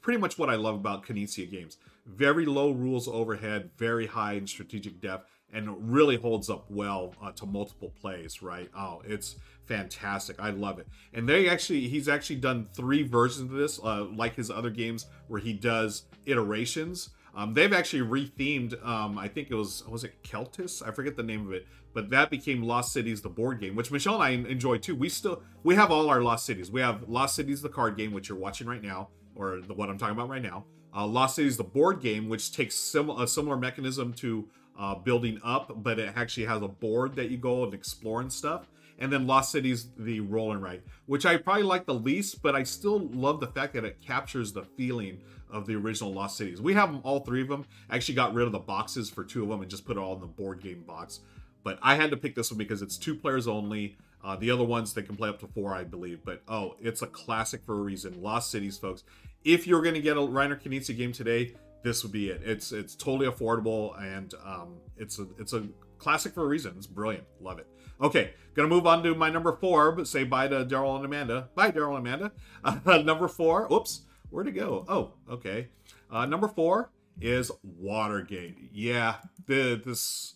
pretty 0.00 0.18
much 0.18 0.38
what 0.38 0.48
i 0.48 0.54
love 0.54 0.74
about 0.74 1.04
Knizia 1.04 1.50
games. 1.50 1.76
Very 2.06 2.46
low 2.46 2.72
rules 2.72 3.06
overhead, 3.06 3.70
very 3.76 4.06
high 4.06 4.32
in 4.32 4.46
strategic 4.46 5.00
depth, 5.00 5.28
and 5.52 5.92
really 5.92 6.16
holds 6.16 6.48
up 6.48 6.64
well 6.70 7.14
uh, 7.22 7.32
to 7.32 7.46
multiple 7.46 7.92
plays, 8.00 8.42
right? 8.42 8.70
Oh, 8.76 9.02
it's 9.04 9.36
fantastic. 9.66 10.40
I 10.40 10.50
love 10.50 10.78
it. 10.78 10.88
And 11.12 11.28
they 11.28 11.48
actually, 11.48 11.88
he's 11.88 12.08
actually 12.08 12.36
done 12.36 12.68
three 12.74 13.02
versions 13.02 13.50
of 13.50 13.56
this, 13.56 13.78
uh, 13.82 14.06
like 14.14 14.34
his 14.34 14.50
other 14.50 14.70
games 14.70 15.06
where 15.28 15.40
he 15.40 15.52
does 15.52 16.04
iterations. 16.26 17.10
Um, 17.34 17.54
they've 17.54 17.72
actually 17.72 18.02
rethemed, 18.02 18.84
um, 18.84 19.18
I 19.18 19.28
think 19.28 19.50
it 19.50 19.54
was, 19.54 19.86
was 19.88 20.04
it 20.04 20.22
Keltis? 20.22 20.86
I 20.86 20.90
forget 20.90 21.16
the 21.16 21.22
name 21.22 21.46
of 21.46 21.52
it, 21.52 21.66
but 21.94 22.10
that 22.10 22.30
became 22.30 22.62
Lost 22.62 22.92
Cities, 22.92 23.22
the 23.22 23.30
board 23.30 23.60
game, 23.60 23.74
which 23.74 23.90
Michelle 23.90 24.20
and 24.20 24.22
I 24.22 24.50
enjoy 24.50 24.78
too. 24.78 24.94
We 24.94 25.08
still, 25.08 25.42
we 25.62 25.74
have 25.74 25.90
all 25.90 26.10
our 26.10 26.22
Lost 26.22 26.44
Cities. 26.44 26.70
We 26.70 26.80
have 26.80 27.08
Lost 27.08 27.34
Cities, 27.34 27.62
the 27.62 27.68
card 27.68 27.96
game, 27.96 28.12
which 28.12 28.28
you're 28.28 28.38
watching 28.38 28.66
right 28.66 28.82
now, 28.82 29.08
or 29.34 29.60
the 29.60 29.72
what 29.72 29.88
I'm 29.88 29.98
talking 29.98 30.14
about 30.14 30.28
right 30.28 30.42
now. 30.42 30.64
Uh, 30.94 31.06
Lost 31.06 31.36
Cities, 31.36 31.56
the 31.56 31.64
board 31.64 32.02
game, 32.02 32.28
which 32.28 32.52
takes 32.52 32.74
sim- 32.74 33.08
a 33.08 33.26
similar 33.26 33.56
mechanism 33.56 34.12
to 34.14 34.46
uh, 34.78 34.94
building 34.94 35.40
up, 35.44 35.82
but 35.82 35.98
it 35.98 36.12
actually 36.16 36.46
has 36.46 36.62
a 36.62 36.68
board 36.68 37.16
that 37.16 37.30
you 37.30 37.36
go 37.36 37.64
and 37.64 37.74
explore 37.74 38.20
and 38.20 38.32
stuff. 38.32 38.68
And 38.98 39.12
then 39.12 39.26
Lost 39.26 39.50
Cities, 39.50 39.88
the 39.96 40.20
roll 40.20 40.52
and 40.52 40.62
write, 40.62 40.82
which 41.06 41.26
I 41.26 41.36
probably 41.36 41.64
like 41.64 41.86
the 41.86 41.94
least, 41.94 42.42
but 42.42 42.54
I 42.54 42.62
still 42.62 43.08
love 43.08 43.40
the 43.40 43.48
fact 43.48 43.74
that 43.74 43.84
it 43.84 44.00
captures 44.00 44.52
the 44.52 44.64
feeling 44.64 45.20
of 45.50 45.66
the 45.66 45.74
original 45.74 46.12
Lost 46.12 46.36
Cities. 46.36 46.60
We 46.60 46.74
have 46.74 46.92
them, 46.92 47.00
all 47.02 47.20
three 47.20 47.42
of 47.42 47.48
them. 47.48 47.66
I 47.90 47.96
actually 47.96 48.14
got 48.14 48.34
rid 48.34 48.46
of 48.46 48.52
the 48.52 48.58
boxes 48.58 49.10
for 49.10 49.24
two 49.24 49.42
of 49.42 49.48
them 49.48 49.60
and 49.60 49.70
just 49.70 49.84
put 49.84 49.96
it 49.96 50.00
all 50.00 50.14
in 50.14 50.20
the 50.20 50.26
board 50.26 50.62
game 50.62 50.82
box. 50.82 51.20
But 51.64 51.78
I 51.82 51.96
had 51.96 52.10
to 52.10 52.16
pick 52.16 52.34
this 52.34 52.50
one 52.50 52.58
because 52.58 52.82
it's 52.82 52.96
two 52.96 53.14
players 53.14 53.48
only. 53.48 53.96
Uh, 54.24 54.36
the 54.36 54.50
other 54.52 54.64
ones 54.64 54.94
they 54.94 55.02
can 55.02 55.16
play 55.16 55.28
up 55.28 55.40
to 55.40 55.48
four, 55.48 55.74
I 55.74 55.82
believe. 55.84 56.24
But 56.24 56.42
oh, 56.46 56.76
it's 56.80 57.02
a 57.02 57.06
classic 57.08 57.64
for 57.64 57.74
a 57.74 57.82
reason. 57.82 58.22
Lost 58.22 58.50
Cities, 58.50 58.78
folks 58.78 59.02
if 59.44 59.66
you're 59.66 59.82
going 59.82 59.94
to 59.94 60.00
get 60.00 60.16
a 60.16 60.20
Reiner 60.20 60.60
Knizia 60.60 60.96
game 60.96 61.12
today, 61.12 61.54
this 61.82 62.02
would 62.02 62.12
be 62.12 62.30
it. 62.30 62.42
It's 62.44 62.72
it's 62.72 62.94
totally 62.94 63.26
affordable 63.26 64.00
and 64.00 64.34
um, 64.44 64.76
it's 64.96 65.18
a 65.18 65.26
it's 65.38 65.52
a 65.52 65.66
classic 65.98 66.34
for 66.34 66.44
a 66.44 66.48
reason. 66.48 66.74
It's 66.76 66.86
brilliant. 66.86 67.24
Love 67.40 67.58
it. 67.58 67.66
Okay, 68.00 68.34
gonna 68.54 68.68
move 68.68 68.86
on 68.86 69.02
to 69.04 69.14
my 69.14 69.30
number 69.30 69.52
four. 69.52 69.92
But 69.92 70.08
say 70.08 70.24
bye 70.24 70.48
to 70.48 70.64
Daryl 70.64 70.96
and 70.96 71.04
Amanda. 71.04 71.48
Bye, 71.54 71.70
Daryl 71.70 71.96
and 71.96 72.06
Amanda. 72.06 72.32
Uh, 72.64 72.98
number 73.04 73.28
four. 73.28 73.72
Oops, 73.72 74.02
where'd 74.30 74.48
it 74.48 74.52
go? 74.52 74.84
Oh, 74.88 75.12
okay. 75.30 75.68
Uh, 76.10 76.26
number 76.26 76.48
four 76.48 76.90
is 77.20 77.50
Watergate. 77.62 78.70
Yeah, 78.72 79.16
the, 79.46 79.80
this 79.84 80.34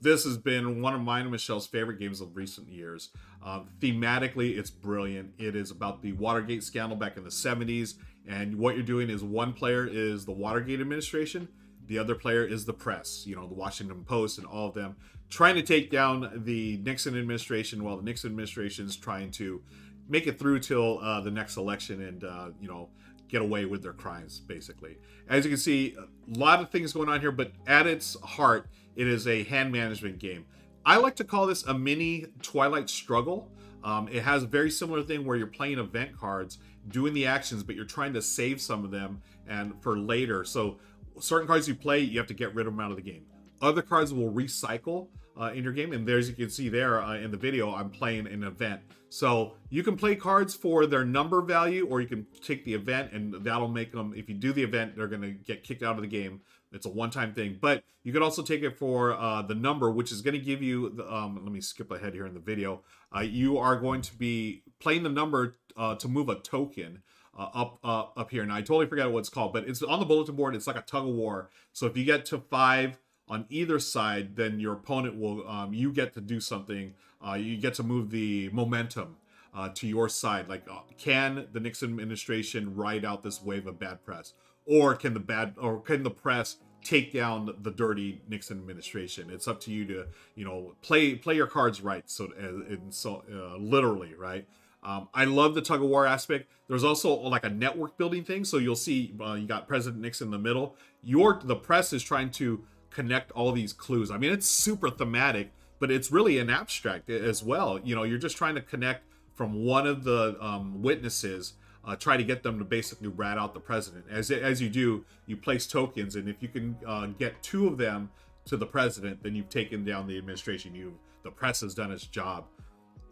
this 0.00 0.24
has 0.24 0.36
been 0.36 0.80
one 0.82 0.94
of 0.94 1.00
mine 1.00 1.22
and 1.22 1.30
Michelle's 1.30 1.66
favorite 1.66 1.98
games 1.98 2.20
of 2.20 2.36
recent 2.36 2.68
years. 2.68 3.10
Uh, 3.44 3.60
thematically, 3.78 4.58
it's 4.58 4.70
brilliant. 4.70 5.32
It 5.38 5.54
is 5.54 5.70
about 5.70 6.02
the 6.02 6.12
Watergate 6.12 6.64
scandal 6.64 6.96
back 6.96 7.16
in 7.16 7.24
the 7.24 7.30
70s 7.30 7.94
and 8.30 8.56
what 8.56 8.76
you're 8.76 8.84
doing 8.84 9.10
is 9.10 9.24
one 9.24 9.52
player 9.52 9.84
is 9.90 10.24
the 10.24 10.32
Watergate 10.32 10.80
administration, 10.80 11.48
the 11.88 11.98
other 11.98 12.14
player 12.14 12.44
is 12.44 12.64
the 12.64 12.72
press, 12.72 13.24
you 13.26 13.34
know, 13.34 13.48
the 13.48 13.54
Washington 13.54 14.04
Post 14.04 14.38
and 14.38 14.46
all 14.46 14.68
of 14.68 14.74
them, 14.74 14.94
trying 15.28 15.56
to 15.56 15.62
take 15.62 15.90
down 15.90 16.44
the 16.44 16.76
Nixon 16.84 17.18
administration 17.18 17.82
while 17.82 17.96
the 17.96 18.04
Nixon 18.04 18.30
administration 18.30 18.86
is 18.86 18.96
trying 18.96 19.32
to 19.32 19.60
make 20.08 20.28
it 20.28 20.38
through 20.38 20.60
till 20.60 21.00
uh, 21.00 21.20
the 21.20 21.30
next 21.30 21.56
election 21.56 22.00
and, 22.02 22.22
uh, 22.22 22.50
you 22.60 22.68
know, 22.68 22.88
get 23.28 23.42
away 23.42 23.64
with 23.64 23.82
their 23.82 23.92
crimes, 23.92 24.38
basically. 24.38 24.96
As 25.28 25.44
you 25.44 25.50
can 25.50 25.58
see, 25.58 25.96
a 25.98 26.38
lot 26.38 26.60
of 26.60 26.70
things 26.70 26.92
going 26.92 27.08
on 27.08 27.20
here, 27.20 27.32
but 27.32 27.50
at 27.66 27.88
its 27.88 28.16
heart, 28.20 28.68
it 28.94 29.08
is 29.08 29.26
a 29.26 29.42
hand 29.42 29.72
management 29.72 30.20
game. 30.20 30.44
I 30.86 30.98
like 30.98 31.16
to 31.16 31.24
call 31.24 31.48
this 31.48 31.64
a 31.64 31.74
mini 31.74 32.26
Twilight 32.42 32.88
Struggle. 32.88 33.50
Um, 33.82 34.08
it 34.08 34.22
has 34.22 34.44
a 34.44 34.46
very 34.46 34.70
similar 34.70 35.02
thing 35.02 35.24
where 35.24 35.36
you're 35.36 35.46
playing 35.48 35.78
event 35.78 36.16
cards 36.16 36.58
doing 36.88 37.14
the 37.14 37.26
actions, 37.26 37.62
but 37.62 37.74
you're 37.74 37.84
trying 37.84 38.12
to 38.14 38.22
save 38.22 38.60
some 38.60 38.84
of 38.84 38.90
them 38.90 39.22
and 39.48 39.74
for 39.82 39.98
later. 39.98 40.44
So 40.44 40.78
certain 41.18 41.46
cards 41.46 41.68
you 41.68 41.74
play, 41.74 42.00
you 42.00 42.18
have 42.18 42.28
to 42.28 42.34
get 42.34 42.54
rid 42.54 42.66
of 42.66 42.72
them 42.72 42.80
out 42.80 42.90
of 42.90 42.96
the 42.96 43.02
game. 43.02 43.24
Other 43.60 43.82
cards 43.82 44.14
will 44.14 44.32
recycle 44.32 45.08
uh, 45.38 45.52
in 45.54 45.64
your 45.64 45.72
game, 45.72 45.92
and 45.92 46.06
there's 46.06 46.28
you 46.28 46.34
can 46.34 46.50
see 46.50 46.68
there 46.68 47.02
uh, 47.02 47.16
in 47.16 47.30
the 47.30 47.36
video, 47.36 47.74
I'm 47.74 47.90
playing 47.90 48.26
an 48.26 48.42
event. 48.42 48.80
So 49.08 49.54
you 49.70 49.82
can 49.82 49.96
play 49.96 50.14
cards 50.14 50.54
for 50.54 50.86
their 50.86 51.04
number 51.04 51.42
value, 51.42 51.86
or 51.88 52.00
you 52.00 52.06
can 52.06 52.26
take 52.42 52.64
the 52.64 52.74
event, 52.74 53.12
and 53.12 53.34
that'll 53.44 53.68
make 53.68 53.92
them. 53.92 54.12
If 54.16 54.28
you 54.28 54.34
do 54.34 54.52
the 54.52 54.62
event, 54.62 54.96
they're 54.96 55.08
going 55.08 55.22
to 55.22 55.32
get 55.32 55.64
kicked 55.64 55.82
out 55.82 55.96
of 55.96 56.02
the 56.02 56.08
game. 56.08 56.40
It's 56.72 56.86
a 56.86 56.90
one-time 56.90 57.34
thing, 57.34 57.58
but 57.60 57.82
you 58.04 58.12
can 58.12 58.22
also 58.22 58.42
take 58.42 58.62
it 58.62 58.78
for 58.78 59.12
uh, 59.14 59.42
the 59.42 59.56
number, 59.56 59.90
which 59.90 60.12
is 60.12 60.22
going 60.22 60.34
to 60.34 60.40
give 60.40 60.62
you. 60.62 60.90
The, 60.90 61.12
um, 61.12 61.40
let 61.42 61.52
me 61.52 61.60
skip 61.60 61.90
ahead 61.90 62.14
here 62.14 62.26
in 62.26 62.34
the 62.34 62.40
video. 62.40 62.82
Uh, 63.14 63.20
you 63.20 63.58
are 63.58 63.76
going 63.76 64.02
to 64.02 64.16
be 64.16 64.62
playing 64.78 65.02
the 65.02 65.08
number 65.08 65.56
uh, 65.80 65.94
to 65.96 66.08
move 66.08 66.28
a 66.28 66.34
token 66.34 67.02
uh, 67.36 67.48
up 67.54 67.78
uh, 67.82 68.04
up 68.16 68.30
here. 68.30 68.44
Now 68.44 68.56
I 68.56 68.60
totally 68.60 68.86
forgot 68.86 69.10
what 69.12 69.20
it's 69.20 69.30
called, 69.30 69.52
but 69.54 69.66
it's 69.66 69.82
on 69.82 69.98
the 69.98 70.06
bulletin 70.06 70.36
board. 70.36 70.54
It's 70.54 70.66
like 70.66 70.76
a 70.76 70.82
tug 70.82 71.08
of 71.08 71.14
war. 71.14 71.50
So 71.72 71.86
if 71.86 71.96
you 71.96 72.04
get 72.04 72.26
to 72.26 72.38
five 72.38 72.98
on 73.26 73.46
either 73.48 73.78
side, 73.78 74.36
then 74.36 74.60
your 74.60 74.74
opponent 74.74 75.18
will 75.18 75.48
um, 75.48 75.72
you 75.72 75.92
get 75.92 76.12
to 76.14 76.20
do 76.20 76.38
something. 76.38 76.94
Uh, 77.26 77.34
you 77.34 77.56
get 77.56 77.74
to 77.74 77.82
move 77.82 78.10
the 78.10 78.50
momentum 78.52 79.16
uh, 79.54 79.70
to 79.74 79.86
your 79.86 80.08
side. 80.08 80.48
Like, 80.48 80.64
uh, 80.70 80.80
can 80.98 81.48
the 81.52 81.60
Nixon 81.60 81.90
administration 81.90 82.74
ride 82.74 83.04
out 83.04 83.22
this 83.22 83.42
wave 83.42 83.66
of 83.66 83.78
bad 83.78 84.04
press, 84.04 84.34
or 84.66 84.94
can 84.94 85.14
the 85.14 85.20
bad 85.20 85.54
or 85.58 85.80
can 85.80 86.02
the 86.02 86.10
press 86.10 86.56
take 86.82 87.12
down 87.12 87.54
the 87.60 87.70
dirty 87.70 88.22
Nixon 88.28 88.58
administration. 88.58 89.28
It's 89.30 89.46
up 89.46 89.60
to 89.62 89.70
you 89.70 89.84
to, 89.86 90.06
you 90.34 90.44
know, 90.44 90.74
play 90.82 91.14
play 91.14 91.36
your 91.36 91.46
cards 91.46 91.80
right. 91.80 92.08
So, 92.08 92.28
and 92.38 92.92
so 92.92 93.22
uh, 93.30 93.56
literally, 93.58 94.14
right. 94.14 94.46
Um, 94.82 95.08
I 95.12 95.24
love 95.24 95.54
the 95.54 95.60
tug 95.60 95.82
of 95.82 95.88
war 95.88 96.06
aspect. 96.06 96.50
There's 96.68 96.84
also 96.84 97.14
like 97.14 97.44
a 97.44 97.50
network 97.50 97.98
building 97.98 98.24
thing. 98.24 98.44
So 98.44 98.58
you'll 98.58 98.76
see 98.76 99.14
uh, 99.20 99.34
you 99.34 99.46
got 99.46 99.68
President 99.68 100.00
Nixon 100.00 100.28
in 100.28 100.30
the 100.30 100.38
middle. 100.38 100.76
Your 101.02 101.40
the 101.42 101.56
press 101.56 101.92
is 101.92 102.02
trying 102.02 102.30
to 102.32 102.64
connect 102.90 103.30
all 103.32 103.52
these 103.52 103.72
clues. 103.72 104.10
I 104.10 104.18
mean, 104.18 104.32
it's 104.32 104.46
super 104.46 104.90
thematic, 104.90 105.52
but 105.78 105.90
it's 105.90 106.10
really 106.10 106.38
an 106.38 106.50
abstract 106.50 107.10
as 107.10 107.42
well. 107.42 107.78
You 107.82 107.94
know, 107.94 108.02
you're 108.02 108.18
just 108.18 108.36
trying 108.36 108.54
to 108.54 108.62
connect 108.62 109.04
from 109.34 109.64
one 109.64 109.86
of 109.86 110.04
the 110.04 110.36
um, 110.40 110.82
witnesses 110.82 111.54
uh, 111.84 111.96
try 111.96 112.16
to 112.16 112.24
get 112.24 112.42
them 112.42 112.58
to 112.58 112.64
basically 112.64 113.08
rat 113.08 113.38
out 113.38 113.54
the 113.54 113.60
president. 113.60 114.04
As 114.10 114.30
as 114.30 114.60
you 114.60 114.68
do, 114.68 115.04
you 115.26 115.36
place 115.36 115.66
tokens, 115.66 116.16
and 116.16 116.28
if 116.28 116.42
you 116.42 116.48
can 116.48 116.76
uh, 116.86 117.06
get 117.06 117.42
two 117.42 117.66
of 117.66 117.78
them 117.78 118.10
to 118.46 118.56
the 118.56 118.66
president, 118.66 119.22
then 119.22 119.34
you've 119.34 119.48
taken 119.48 119.84
down 119.84 120.06
the 120.06 120.18
administration. 120.18 120.74
You 120.74 120.98
the 121.22 121.30
press 121.30 121.60
has 121.60 121.74
done 121.74 121.90
its 121.90 122.06
job. 122.06 122.44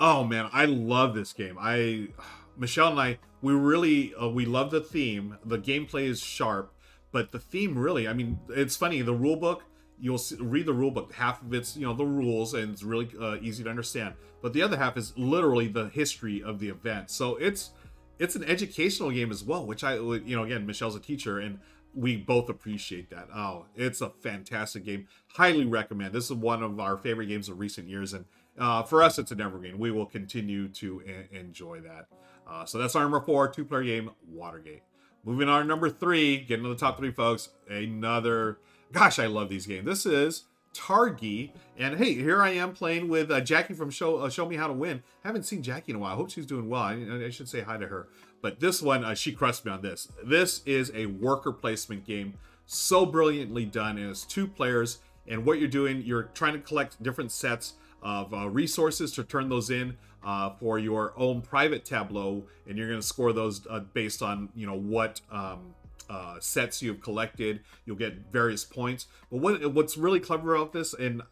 Oh 0.00 0.24
man, 0.24 0.48
I 0.52 0.64
love 0.64 1.14
this 1.14 1.32
game. 1.32 1.56
I 1.61 2.08
Michelle 2.56 2.90
and 2.90 3.00
I 3.00 3.18
we 3.42 3.52
really 3.52 4.14
uh, 4.14 4.28
we 4.28 4.46
love 4.46 4.70
the 4.70 4.80
theme. 4.80 5.38
The 5.44 5.58
gameplay 5.58 6.04
is 6.04 6.20
sharp, 6.20 6.72
but 7.12 7.32
the 7.32 7.38
theme 7.38 7.78
really. 7.78 8.08
I 8.08 8.12
mean, 8.12 8.38
it's 8.48 8.76
funny. 8.76 9.02
The 9.02 9.14
rule 9.14 9.37
book 9.37 9.64
you'll 10.00 10.18
see, 10.18 10.37
read 10.40 10.66
the 10.66 10.72
rule 10.72 10.90
book. 10.90 11.12
Half 11.12 11.42
of 11.42 11.52
it's 11.54 11.76
you 11.76 11.87
know 11.87 11.94
the 11.94 12.06
rules 12.06 12.54
and 12.54 12.72
it's 12.72 12.82
really 12.82 13.11
uh, 13.20 13.37
easy 13.40 13.64
to 13.64 13.70
understand, 13.70 14.14
but 14.42 14.52
the 14.52 14.62
other 14.62 14.76
half 14.76 14.96
is 14.96 15.12
literally 15.16 15.68
the 15.68 15.88
history 15.88 16.42
of 16.42 16.58
the 16.58 16.68
event. 16.68 17.11
So 17.11 17.37
it's 17.37 17.70
it's 18.18 18.34
an 18.34 18.44
educational 18.44 19.11
game 19.11 19.30
as 19.30 19.44
well, 19.44 19.64
which 19.64 19.84
I, 19.84 19.94
you 19.94 20.37
know, 20.37 20.42
again, 20.42 20.66
Michelle's 20.66 20.96
a 20.96 21.00
teacher 21.00 21.38
and 21.38 21.61
we 21.94 22.16
both 22.16 22.48
appreciate 22.48 23.11
that. 23.11 23.28
Oh, 23.34 23.66
it's 23.74 24.00
a 24.00 24.11
fantastic 24.11 24.84
game. 24.84 25.08
Highly 25.34 25.64
recommend. 25.64 26.12
This 26.12 26.26
is 26.26 26.32
one 26.32 26.62
of 26.62 26.78
our 26.80 26.96
favorite 26.96 27.26
games 27.26 27.48
of 27.48 27.58
recent 27.58 27.88
years, 27.88 28.12
and 28.12 28.24
uh, 28.59 28.83
for 28.83 29.03
us, 29.03 29.18
it's 29.18 29.31
an 29.31 29.40
evergreen. 29.40 29.79
We 29.79 29.90
will 29.90 30.07
continue 30.07 30.68
to 30.68 31.03
enjoy 31.31 31.81
that. 31.81 32.07
Uh, 32.47 32.64
so 32.64 32.79
that's 32.79 32.97
our 32.97 33.03
number 33.03 33.21
four 33.21 33.49
two-player 33.49 33.85
game, 33.85 34.11
Watergate. 34.31 34.83
Moving 35.25 35.49
on 35.49 35.62
to 35.62 35.66
number 35.66 35.90
three, 35.90 36.38
getting 36.38 36.64
to 36.64 36.71
the 36.71 36.77
top 36.77 36.97
three, 36.97 37.11
folks. 37.11 37.51
Another, 37.68 38.59
gosh, 38.92 39.18
I 39.18 39.27
love 39.27 39.49
these 39.49 39.66
games. 39.66 39.85
This 39.85 40.07
is 40.07 40.44
Targi. 40.73 41.51
And 41.77 41.99
hey, 41.99 42.14
here 42.14 42.40
I 42.40 42.51
am 42.51 42.73
playing 42.73 43.09
with 43.09 43.31
uh, 43.31 43.40
Jackie 43.40 43.75
from 43.75 43.90
Show 43.90 44.18
uh, 44.18 44.31
Show 44.31 44.47
Me 44.47 44.57
How 44.57 44.68
to 44.68 44.73
Win. 44.73 45.03
I 45.25 45.29
haven't 45.29 45.42
seen 45.42 45.62
Jackie 45.62 45.92
in 45.92 45.97
a 45.97 45.99
while. 45.99 46.12
I 46.12 46.16
hope 46.16 46.31
she's 46.31 46.47
doing 46.47 46.68
well. 46.68 46.83
I, 46.83 47.25
I 47.27 47.31
should 47.31 47.49
say 47.49 47.61
hi 47.61 47.77
to 47.77 47.87
her. 47.88 48.09
But 48.40 48.61
this 48.61 48.81
one, 48.81 49.05
uh, 49.05 49.14
she 49.14 49.33
crushed 49.33 49.64
me 49.64 49.73
on 49.73 49.83
this. 49.83 50.09
This 50.25 50.62
is 50.64 50.92
a 50.94 51.07
worker 51.07 51.53
placement 51.53 52.07
game, 52.07 52.35
so 52.66 53.05
brilliantly 53.05 53.66
done. 53.66 53.99
And 53.99 54.11
it's 54.11 54.25
two 54.25 54.47
players. 54.47 54.99
And 55.27 55.44
what 55.44 55.59
you're 55.59 55.68
doing, 55.68 56.03
you're 56.03 56.31
trying 56.35 56.55
to 56.55 56.61
collect 56.61 57.03
different 57.03 57.33
sets 57.33 57.75
of 58.02 58.32
uh, 58.32 58.48
resources 58.48 59.12
to 59.12 59.24
turn 59.24 59.48
those 59.48 59.70
in 59.70 59.96
uh, 60.24 60.50
for 60.58 60.78
your 60.78 61.12
own 61.16 61.42
private 61.42 61.84
tableau, 61.84 62.44
and 62.66 62.76
you're 62.76 62.88
going 62.88 63.00
to 63.00 63.06
score 63.06 63.32
those 63.32 63.66
uh, 63.68 63.80
based 63.80 64.22
on 64.22 64.48
you 64.54 64.66
know 64.66 64.78
what 64.78 65.20
um, 65.30 65.74
uh, 66.11 66.37
sets 66.40 66.82
you've 66.82 67.02
collected. 67.02 67.61
You'll 67.84 67.96
get 67.96 68.32
various 68.32 68.64
points. 68.64 69.06
But 69.30 69.40
what 69.40 69.72
what's 69.72 69.96
really 69.96 70.20
clever 70.20 70.54
about 70.54 70.72
this, 70.72 70.94
and 70.94 71.22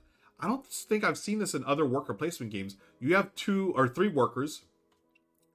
I 0.41 0.47
don't 0.47 0.67
think 0.67 1.05
I've 1.05 1.19
seen 1.19 1.39
this 1.39 1.55
in 1.55 1.65
other 1.65 1.87
worker 1.87 2.15
placement 2.15 2.53
games. 2.53 2.77
You 3.01 3.15
have 3.17 3.35
two 3.35 3.73
or 3.77 3.89
three 3.89 4.09
workers. 4.09 4.63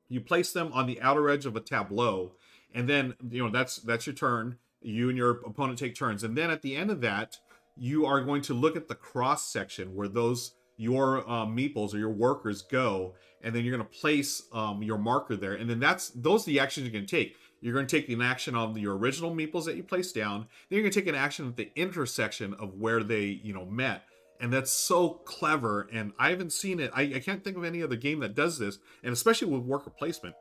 You 0.09 0.19
place 0.19 0.51
them 0.51 0.71
on 0.73 0.87
the 0.87 1.01
outer 1.01 1.29
edge 1.29 1.45
of 1.45 1.55
a 1.55 1.61
tableau, 1.61 2.33
and 2.73 2.89
then 2.89 3.15
you 3.29 3.43
know 3.43 3.49
that's 3.49 3.77
that's 3.77 4.05
your 4.05 4.15
turn. 4.15 4.57
You 4.81 5.09
and 5.09 5.17
your 5.17 5.41
opponent 5.45 5.77
take 5.77 5.95
turns, 5.95 6.23
and 6.23 6.37
then 6.37 6.49
at 6.49 6.63
the 6.63 6.75
end 6.75 6.89
of 6.89 7.01
that, 7.01 7.37
you 7.77 8.05
are 8.05 8.21
going 8.21 8.41
to 8.43 8.53
look 8.53 8.75
at 8.75 8.87
the 8.87 8.95
cross 8.95 9.51
section 9.51 9.95
where 9.95 10.07
those 10.07 10.53
your 10.81 11.19
uh, 11.29 11.45
meeples 11.45 11.93
or 11.93 11.99
your 11.99 12.09
workers 12.09 12.63
go, 12.63 13.13
and 13.43 13.53
then 13.53 13.63
you're 13.63 13.77
going 13.77 13.87
to 13.87 13.99
place 13.99 14.41
um, 14.51 14.81
your 14.81 14.97
marker 14.97 15.35
there, 15.35 15.53
and 15.53 15.69
then 15.69 15.79
that's 15.79 16.09
those 16.09 16.43
are 16.43 16.51
the 16.51 16.59
actions 16.59 16.85
you're 16.85 16.91
going 16.91 17.05
to 17.05 17.15
take. 17.15 17.35
You're 17.61 17.73
going 17.75 17.85
to 17.85 18.01
take 18.01 18.09
an 18.09 18.23
action 18.23 18.55
on 18.55 18.75
your 18.75 18.97
original 18.97 19.35
meeples 19.35 19.65
that 19.65 19.75
you 19.75 19.83
placed 19.83 20.15
down. 20.15 20.47
Then 20.69 20.77
you're 20.77 20.81
going 20.81 20.91
to 20.91 20.99
take 20.99 21.07
an 21.07 21.13
action 21.13 21.47
at 21.47 21.55
the 21.55 21.69
intersection 21.75 22.55
of 22.55 22.73
where 22.73 23.03
they, 23.03 23.25
you 23.43 23.53
know, 23.53 23.65
met. 23.65 24.01
And 24.39 24.51
that's 24.51 24.71
so 24.71 25.09
clever. 25.09 25.87
And 25.93 26.13
I 26.17 26.31
haven't 26.31 26.53
seen 26.53 26.79
it. 26.79 26.89
I, 26.95 27.03
I 27.03 27.19
can't 27.19 27.43
think 27.43 27.57
of 27.57 27.63
any 27.63 27.83
other 27.83 27.95
game 27.95 28.21
that 28.21 28.33
does 28.33 28.57
this. 28.57 28.79
And 29.03 29.13
especially 29.13 29.49
with 29.49 29.61
worker 29.61 29.91
placement. 29.91 30.33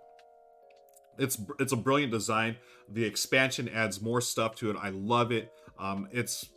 It's 1.19 1.39
it's 1.59 1.73
a 1.75 1.77
brilliant 1.77 2.13
design. 2.13 2.57
The 2.91 3.05
expansion 3.05 3.69
adds 3.69 4.01
more 4.01 4.23
stuff 4.23 4.57
to 4.57 4.71
it. 4.71 4.77
I 4.81 4.89
love 4.89 5.31
it. 5.31 5.53
Um, 5.79 6.09
it's 6.13 6.49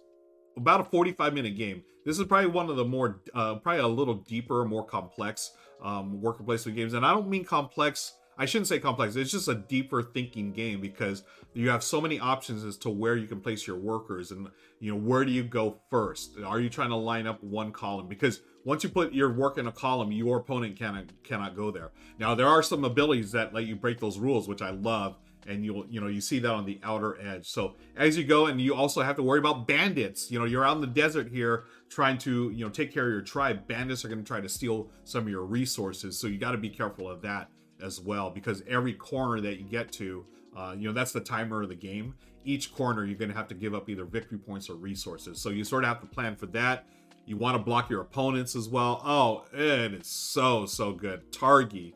about 0.58 0.82
a 0.82 0.84
45 0.86 1.34
minute 1.34 1.58
game. 1.58 1.84
This 2.06 2.20
is 2.20 2.26
probably 2.26 2.50
one 2.50 2.70
of 2.70 2.76
the 2.76 2.86
more, 2.86 3.22
uh, 3.34 3.56
probably 3.56 3.82
a 3.82 3.88
little 3.88 4.16
deeper, 4.16 4.66
more 4.66 4.86
complex 4.86 5.52
um, 5.82 6.22
worker 6.22 6.44
placement 6.44 6.76
games. 6.78 6.94
And 6.94 7.06
I 7.06 7.14
don't 7.14 7.30
mean 7.30 7.46
complex 7.46 8.14
I 8.38 8.46
shouldn't 8.46 8.68
say 8.68 8.80
complex. 8.80 9.16
It's 9.16 9.32
just 9.32 9.48
a 9.48 9.56
deeper 9.56 10.02
thinking 10.02 10.52
game 10.54 10.82
because 10.82 11.24
you 11.54 11.70
have 11.70 11.84
so 11.84 12.02
many 12.02 12.20
options 12.20 12.64
as 12.64 12.78
to 12.78 12.90
where 12.90 13.16
you 13.16 13.28
can 13.28 13.40
place 13.42 13.68
your 13.68 13.78
workers 13.78 14.32
and 14.32 14.50
you 14.80 14.92
know 14.92 14.98
where 14.98 15.24
do 15.24 15.32
you 15.32 15.44
go 15.44 15.78
first? 15.90 16.38
Are 16.44 16.60
you 16.60 16.70
trying 16.70 16.90
to 16.90 16.96
line 16.96 17.28
up 17.28 17.44
one 17.44 17.72
column? 17.72 18.08
Because 18.08 18.42
once 18.66 18.84
you 18.84 18.90
put 18.90 19.14
your 19.14 19.32
work 19.32 19.58
in 19.58 19.68
a 19.68 19.72
column, 19.72 20.12
your 20.12 20.38
opponent 20.38 20.78
cannot 20.78 21.06
cannot 21.24 21.56
go 21.56 21.70
there. 21.70 21.92
Now 22.18 22.34
there 22.34 22.48
are 22.48 22.64
some 22.64 22.84
abilities 22.84 23.32
that 23.34 23.54
let 23.54 23.66
you 23.66 23.76
break 23.76 24.00
those 24.00 24.18
rules, 24.18 24.48
which 24.48 24.62
I 24.62 24.72
love, 24.72 25.18
and 25.48 25.64
you'll 25.66 25.86
you 25.88 26.02
know 26.02 26.08
you 26.08 26.22
see 26.22 26.40
that 26.40 26.52
on 26.52 26.66
the 26.66 26.80
outer 26.84 27.20
edge. 27.22 27.48
So 27.48 27.76
as 27.96 28.18
you 28.18 28.24
go, 28.24 28.48
and 28.48 28.60
you 28.60 28.76
also 28.76 29.02
have 29.02 29.16
to 29.18 29.24
worry 29.24 29.40
about 29.40 29.68
bandits. 29.68 30.32
You 30.32 30.40
know 30.40 30.46
you're 30.46 30.66
out 30.66 30.76
in 30.76 30.82
the 30.82 30.88
desert 30.88 31.30
here 31.30 31.66
trying 31.90 32.18
to 32.20 32.50
you 32.52 32.66
know 32.66 32.70
take 32.70 32.94
care 32.94 33.06
of 33.06 33.12
your 33.12 33.22
tribe. 33.22 33.68
Bandits 33.68 34.04
are 34.04 34.08
going 34.08 34.22
to 34.22 34.28
try 34.28 34.42
to 34.42 34.50
steal 34.50 34.90
some 35.04 35.24
of 35.24 35.30
your 35.30 35.46
resources, 35.46 36.20
so 36.20 36.28
you 36.28 36.38
got 36.38 36.52
to 36.52 36.58
be 36.58 36.70
careful 36.70 37.10
of 37.10 37.22
that 37.22 37.50
as 37.84 38.00
well 38.00 38.30
because 38.30 38.64
every 38.68 38.94
corner 38.94 39.42
that 39.42 39.58
you 39.60 39.66
get 39.66 39.92
to, 39.92 40.26
uh, 40.56 40.74
you 40.78 40.88
know, 40.88 40.94
that's 40.94 41.12
the 41.12 41.20
timer 41.20 41.62
of 41.62 41.70
the 41.70 41.76
game. 41.76 42.16
Each 42.46 42.74
corner, 42.74 43.06
you're 43.06 43.18
going 43.18 43.32
to 43.32 43.38
have 43.38 43.48
to 43.50 43.56
give 43.56 43.74
up 43.74 43.90
either 43.90 44.06
victory 44.06 44.38
points 44.38 44.70
or 44.70 44.76
resources. 44.76 45.40
So 45.40 45.50
you 45.50 45.64
sort 45.64 45.84
of 45.84 45.90
have 45.90 46.02
to 46.02 46.08
plan 46.08 46.36
for 46.36 46.46
that. 46.48 46.86
You 47.26 47.38
want 47.38 47.56
to 47.56 47.64
block 47.64 47.90
your 47.90 48.02
opponents 48.02 48.56
as 48.56 48.68
well. 48.68 49.02
Oh, 49.06 49.46
and 49.54 49.94
it 49.94 50.02
is 50.02 50.08
so, 50.08 50.66
so 50.66 50.92
good. 50.92 51.32
Targi. 51.32 51.94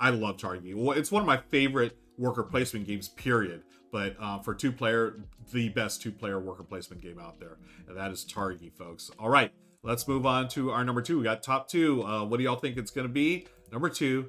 I 0.00 0.10
love 0.10 0.36
Targi. 0.36 0.96
It's 0.96 1.10
one 1.10 1.22
of 1.22 1.26
my 1.26 1.38
favorite 1.38 1.98
worker 2.18 2.42
placement 2.42 2.86
games, 2.86 3.08
period. 3.08 3.62
But 3.90 4.16
uh, 4.20 4.40
for 4.40 4.54
two 4.54 4.72
player, 4.72 5.20
the 5.52 5.70
best 5.70 6.02
two 6.02 6.12
player 6.12 6.38
worker 6.38 6.62
placement 6.62 7.02
game 7.02 7.18
out 7.18 7.40
there. 7.40 7.56
And 7.88 7.96
that 7.96 8.10
is 8.10 8.24
Targi, 8.24 8.72
folks. 8.76 9.10
All 9.18 9.30
right, 9.30 9.50
let's 9.82 10.06
move 10.06 10.26
on 10.26 10.48
to 10.48 10.70
our 10.70 10.84
number 10.84 11.00
two. 11.00 11.18
We 11.18 11.24
got 11.24 11.42
top 11.42 11.68
two. 11.68 12.02
Uh, 12.02 12.24
what 12.24 12.36
do 12.36 12.44
y'all 12.44 12.56
think 12.56 12.76
it's 12.76 12.90
going 12.90 13.06
to 13.06 13.12
be? 13.12 13.46
Number 13.72 13.88
two, 13.88 14.28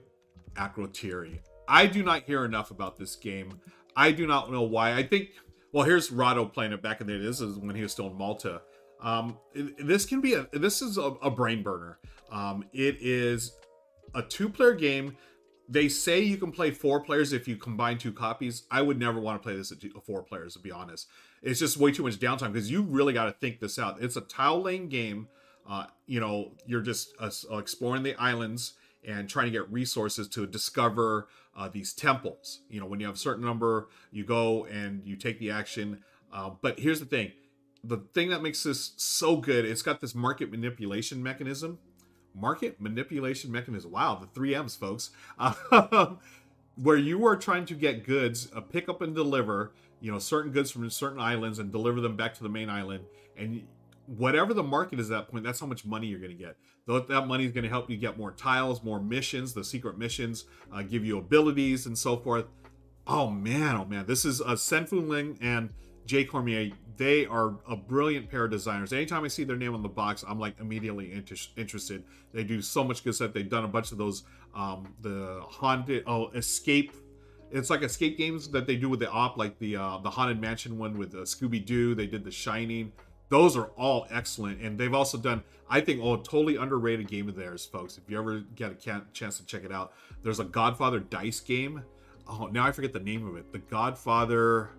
Akrotiri. 0.54 1.40
I 1.68 1.88
do 1.88 2.04
not 2.04 2.24
hear 2.24 2.46
enough 2.46 2.72
about 2.72 2.98
this 2.98 3.16
game. 3.16 3.60
I 3.96 4.12
do 4.12 4.26
not 4.26 4.52
know 4.52 4.62
why. 4.62 4.96
I 4.96 5.04
think, 5.04 5.30
well, 5.74 5.84
here's 5.86 6.12
Rahdo 6.12 6.46
playing 6.46 6.72
it 6.72 6.82
back 6.82 7.02
in 7.02 7.08
the 7.08 7.14
day. 7.14 7.24
This 7.24 7.42
is 7.42 7.58
when 7.58 7.76
he 7.76 7.82
was 7.82 7.92
still 7.92 8.08
in 8.08 8.16
Malta. 8.16 8.62
Um, 9.02 9.38
this 9.54 10.06
can 10.06 10.22
be 10.22 10.34
a, 10.34 10.48
this 10.54 10.82
is 10.82 10.98
a, 10.98 11.14
a 11.22 11.30
brain 11.30 11.64
burner. 11.64 12.00
Um, 12.32 12.66
it 12.74 12.98
is 13.00 13.54
a 14.16 14.22
two 14.22 14.50
player 14.50 14.74
game. 14.74 15.18
They 15.72 15.88
say 15.88 16.20
you 16.22 16.38
can 16.38 16.52
play 16.52 16.72
four 16.72 17.00
players 17.00 17.32
if 17.32 17.48
you 17.48 17.56
combine 17.56 18.00
two 18.00 18.12
copies. 18.12 18.64
I 18.72 18.82
would 18.82 18.98
never 18.98 19.20
want 19.20 19.40
to 19.40 19.46
play 19.46 19.56
this 19.56 19.72
at 19.72 19.80
two, 19.80 19.92
four 20.04 20.24
players, 20.24 20.54
to 20.54 20.60
be 20.60 20.72
honest. 20.72 21.08
It's 21.44 21.60
just 21.60 21.78
way 21.78 21.92
too 21.92 22.04
much 22.04 22.16
downtime 22.16 22.54
because 22.54 22.72
you 22.72 22.82
really 22.82 23.14
got 23.14 23.26
to 23.26 23.32
think 23.32 23.60
this 23.60 23.78
out. 23.78 24.02
It's 24.02 24.16
a 24.16 24.22
tile 24.22 24.62
laying 24.62 24.90
game. 24.90 25.28
Uh, 25.70 25.86
you 26.08 26.20
know, 26.20 26.54
you're 26.66 26.82
just 26.82 27.14
uh, 27.20 27.30
exploring 27.58 28.02
the 28.02 28.16
islands 28.16 28.74
and 29.08 29.30
trying 29.30 29.46
to 29.46 29.52
get 29.52 29.72
resources 29.72 30.28
to 30.30 30.48
discover 30.48 31.28
uh, 31.56 31.70
these 31.70 31.94
temples. 31.94 32.62
You 32.70 32.80
know, 32.80 32.88
when 32.88 33.00
you 33.00 33.06
have 33.06 33.16
a 33.16 33.20
certain 33.20 33.46
number, 33.46 33.90
you 34.12 34.24
go 34.24 34.66
and 34.66 35.06
you 35.06 35.16
take 35.16 35.40
the 35.40 35.52
action. 35.52 36.04
Uh, 36.34 36.52
but 36.62 36.80
here's 36.80 37.00
the 37.00 37.06
thing 37.06 37.32
the 37.84 37.98
thing 38.14 38.30
that 38.30 38.42
makes 38.42 38.64
this 38.64 38.94
so 38.98 39.38
good, 39.38 39.66
it's 39.66 39.82
got 39.82 40.02
this 40.02 40.14
market 40.14 40.52
manipulation 40.52 41.24
mechanism. 41.24 41.80
Market 42.36 42.80
manipulation 42.80 43.52
mechanism. 43.52 43.92
Wow, 43.92 44.16
the 44.16 44.28
three 44.28 44.56
M's, 44.56 44.76
folks. 44.76 45.12
Uh, 45.38 46.16
where 46.82 46.98
you 46.98 47.26
are 47.26 47.36
trying 47.36 47.66
to 47.66 47.74
get 47.74 48.06
goods, 48.06 48.50
uh, 48.56 48.62
pick 48.62 48.88
up 48.88 49.02
and 49.02 49.14
deliver, 49.14 49.74
you 50.00 50.12
know, 50.12 50.20
certain 50.20 50.52
goods 50.52 50.72
from 50.72 50.90
certain 50.90 51.20
islands 51.20 51.60
and 51.60 51.72
deliver 51.72 52.00
them 52.00 52.16
back 52.16 52.34
to 52.36 52.44
the 52.44 52.50
main 52.50 52.70
island. 52.70 53.04
And 53.38 53.68
whatever 54.06 54.54
the 54.54 54.64
market 54.64 55.00
is 55.00 55.12
at 55.12 55.18
that 55.18 55.32
point, 55.32 55.44
that's 55.44 55.60
how 55.60 55.66
much 55.66 55.86
money 55.86 56.08
you're 56.08 56.20
going 56.20 56.36
to 56.36 56.38
get. 56.38 56.56
That 56.88 57.28
money 57.28 57.46
is 57.46 57.52
going 57.52 57.66
to 57.66 57.70
help 57.70 57.90
you 57.90 57.98
get 57.98 58.18
more 58.18 58.32
tiles, 58.32 58.82
more 58.82 59.00
missions. 59.00 59.54
The 59.54 59.64
secret 59.64 59.98
missions 59.98 60.46
uh, 60.74 60.82
give 60.82 61.06
you 61.06 61.20
abilities 61.20 61.86
and 61.86 61.98
so 61.98 62.18
forth. 62.18 62.46
Oh 63.06 63.30
man, 63.30 63.76
oh 63.76 63.86
man, 63.86 64.06
this 64.08 64.26
is 64.26 64.42
uh, 64.42 64.56
Sen-Foong 64.56 65.08
Ling 65.08 65.38
and 65.42 65.72
Jay 66.10 66.26
Cormier. 66.26 66.72
They 66.98 67.26
are 67.28 67.56
a 67.68 67.78
brilliant 67.78 68.30
pair 68.30 68.46
of 68.46 68.52
designers. 68.52 68.92
Anytime 68.92 69.24
I 69.24 69.30
see 69.30 69.44
their 69.46 69.56
name 69.56 69.74
on 69.74 69.84
the 69.84 69.90
box, 69.90 70.26
I'm 70.28 70.40
like 70.40 70.60
immediately 70.60 71.14
inter- 71.14 71.36
interested. 71.56 72.04
They 72.34 72.44
do 72.44 72.62
so 72.62 72.84
much 72.84 73.04
good 73.04 73.16
stuff. 73.16 73.32
They've 73.32 73.48
done 73.48 73.64
a 73.64 73.70
bunch 73.70 73.92
of 73.92 74.00
those, 74.00 74.24
um, 74.56 74.94
the 75.02 75.42
haunted, 75.48 76.04
oh, 76.08 76.30
escape 76.32 76.94
it's 77.52 77.70
like 77.70 77.82
escape 77.82 78.18
games 78.18 78.48
that 78.50 78.68
they 78.68 78.76
do 78.76 78.90
with 78.90 79.00
the 79.00 79.10
op, 79.10 79.38
like 79.38 79.58
the 79.58 79.76
uh, 79.76 79.98
the 80.00 80.10
haunted 80.10 80.40
mansion 80.40 80.78
one 80.78 80.98
with 81.00 81.16
uh, 81.16 81.20
Scooby 81.20 81.66
Doo. 81.66 81.96
They 81.96 82.06
did 82.06 82.24
The 82.24 82.32
Shining. 82.32 82.92
Those 83.30 83.58
are 83.58 83.72
all 83.78 84.06
excellent, 84.12 84.62
and 84.62 84.78
they've 84.78 84.94
also 84.94 85.18
done, 85.18 85.44
I 85.68 85.82
think, 85.82 86.00
oh, 86.04 86.16
a 86.16 86.18
totally 86.18 86.58
underrated 86.58 87.08
game 87.08 87.28
of 87.28 87.36
theirs, 87.36 87.66
folks. 87.66 87.98
If 87.98 88.04
you 88.08 88.20
ever 88.20 88.42
get 88.56 88.72
a 88.72 89.02
chance 89.14 89.38
to 89.38 89.46
check 89.46 89.64
it 89.64 89.72
out, 89.72 89.94
there's 90.22 90.40
a 90.40 90.44
Godfather 90.44 91.00
dice 91.00 91.40
game. 91.40 91.84
Oh, 92.28 92.50
now 92.52 92.66
I 92.66 92.72
forget 92.72 92.94
the 92.94 93.00
name 93.00 93.28
of 93.28 93.36
it. 93.36 93.52
The 93.52 93.60
Godfather. 93.60 94.72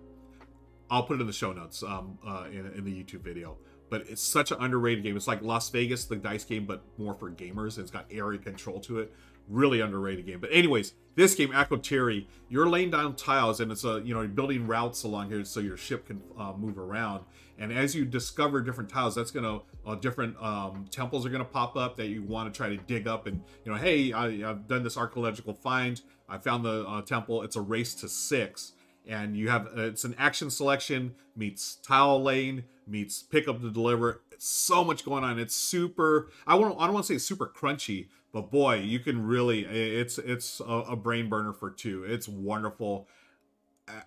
I'll 0.91 1.03
put 1.03 1.17
it 1.17 1.21
in 1.21 1.27
the 1.27 1.33
show 1.33 1.53
notes 1.53 1.81
um, 1.83 2.19
uh, 2.27 2.43
in, 2.51 2.67
in 2.75 2.83
the 2.83 2.91
YouTube 2.91 3.21
video. 3.21 3.57
But 3.89 4.03
it's 4.09 4.21
such 4.21 4.51
an 4.51 4.57
underrated 4.59 5.03
game. 5.03 5.15
It's 5.15 5.27
like 5.27 5.41
Las 5.41 5.69
Vegas, 5.69 6.05
the 6.05 6.17
dice 6.17 6.43
game, 6.43 6.65
but 6.65 6.83
more 6.97 7.13
for 7.13 7.31
gamers. 7.31 7.79
It's 7.79 7.91
got 7.91 8.05
area 8.11 8.39
control 8.39 8.79
to 8.81 8.99
it. 8.99 9.13
Really 9.47 9.79
underrated 9.79 10.25
game. 10.25 10.39
But 10.39 10.49
anyways, 10.51 10.93
this 11.15 11.33
game, 11.33 11.49
Akrotiri, 11.49 12.27
you're 12.49 12.69
laying 12.69 12.91
down 12.91 13.15
tiles 13.15 13.59
and 13.59 13.71
it's 13.71 13.83
a, 13.83 14.01
you 14.03 14.13
know, 14.13 14.21
you're 14.21 14.29
building 14.29 14.67
routes 14.67 15.03
along 15.03 15.29
here 15.29 15.43
so 15.43 15.59
your 15.59 15.77
ship 15.77 16.07
can 16.07 16.21
uh, 16.37 16.53
move 16.53 16.77
around. 16.77 17.23
And 17.57 17.71
as 17.71 17.95
you 17.95 18.05
discover 18.05 18.61
different 18.61 18.89
tiles, 18.89 19.15
that's 19.15 19.31
to, 19.31 19.61
uh, 19.85 19.95
different 19.95 20.41
um, 20.41 20.85
temples 20.89 21.25
are 21.25 21.29
to 21.29 21.45
pop 21.45 21.75
up 21.75 21.95
that 21.97 22.07
you 22.07 22.23
want 22.23 22.53
to 22.53 22.57
try 22.57 22.69
to 22.69 22.77
dig 22.77 23.07
up. 23.07 23.27
And, 23.27 23.41
you 23.65 23.71
know, 23.71 23.77
hey, 23.77 24.13
I, 24.13 24.37
have 24.39 24.67
done 24.67 24.83
this 24.83 24.97
archaeological 24.97 25.53
find. 25.53 26.01
I 26.29 26.37
found 26.37 26.63
the 26.65 26.85
uh, 26.87 27.01
temple. 27.01 27.43
It's 27.43 27.55
a 27.55 27.61
race 27.61 27.93
to 27.95 28.09
six. 28.09 28.73
And 29.07 29.35
you 29.35 29.49
have, 29.49 29.67
uh, 29.67 29.81
it's 29.81 30.03
an 30.03 30.15
action 30.17 30.49
selection 30.49 31.15
meets 31.35 31.75
tile 31.75 32.21
laying 32.21 32.63
meets 32.87 33.23
pick 33.23 33.47
up 33.47 33.61
to 33.61 33.71
deliver. 33.71 34.21
It's 34.31 34.47
so 34.47 34.83
much 34.83 35.05
going 35.05 35.23
on. 35.23 35.39
It's 35.39 35.55
super, 35.55 36.29
I, 36.45 36.55
want, 36.55 36.75
I 36.79 36.85
don't 36.85 36.93
want 36.93 37.05
to 37.07 37.13
say 37.13 37.17
super 37.17 37.47
crunchy, 37.47 38.07
but 38.31 38.51
boy, 38.51 38.75
you 38.75 38.99
can 38.99 39.25
really 39.25 39.65
it's 39.65 40.17
it's 40.17 40.61
a, 40.61 40.63
a 40.63 40.95
brain 40.95 41.29
burner 41.29 41.53
for 41.53 41.69
two. 41.69 42.03
It's 42.05 42.27
wonderful. 42.27 43.07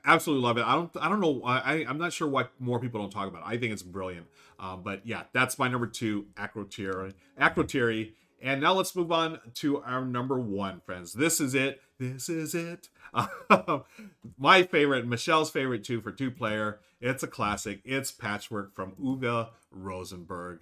Absolutely 0.04 0.42
love 0.42 0.56
it. 0.56 0.64
I 0.64 0.74
don't 0.74 0.90
I 0.98 1.08
don't 1.08 1.20
know 1.20 1.42
I 1.44 1.84
I'm 1.86 1.98
not 1.98 2.12
sure 2.12 2.26
why 2.26 2.46
more 2.58 2.80
people 2.80 3.00
don't 3.00 3.10
talk 3.10 3.28
about 3.28 3.42
it. 3.42 3.48
I 3.48 3.58
think 3.58 3.72
it's 3.72 3.82
brilliant. 3.82 4.26
Um, 4.58 4.82
but 4.82 5.06
yeah, 5.06 5.24
that's 5.32 5.58
my 5.58 5.68
number 5.68 5.86
two, 5.86 6.26
Akrotiri. 6.36 7.12
Akrotiri. 7.38 8.12
And 8.40 8.60
now 8.60 8.74
let's 8.74 8.94
move 8.94 9.10
on 9.10 9.40
to 9.54 9.82
our 9.82 10.04
number 10.04 10.38
one, 10.38 10.80
friends. 10.84 11.14
This 11.14 11.40
is 11.40 11.54
it. 11.54 11.80
This 11.98 12.28
is 12.28 12.54
it. 12.54 12.88
my 14.38 14.62
favorite, 14.64 15.06
Michelle's 15.06 15.50
favorite 15.50 15.84
too 15.84 16.00
for 16.00 16.12
two 16.12 16.30
player. 16.30 16.80
It's 17.00 17.22
a 17.22 17.28
classic. 17.28 17.80
It's 17.84 18.10
Patchwork 18.10 18.74
from 18.74 18.92
Uwe 18.92 19.48
Rosenberg. 19.70 20.60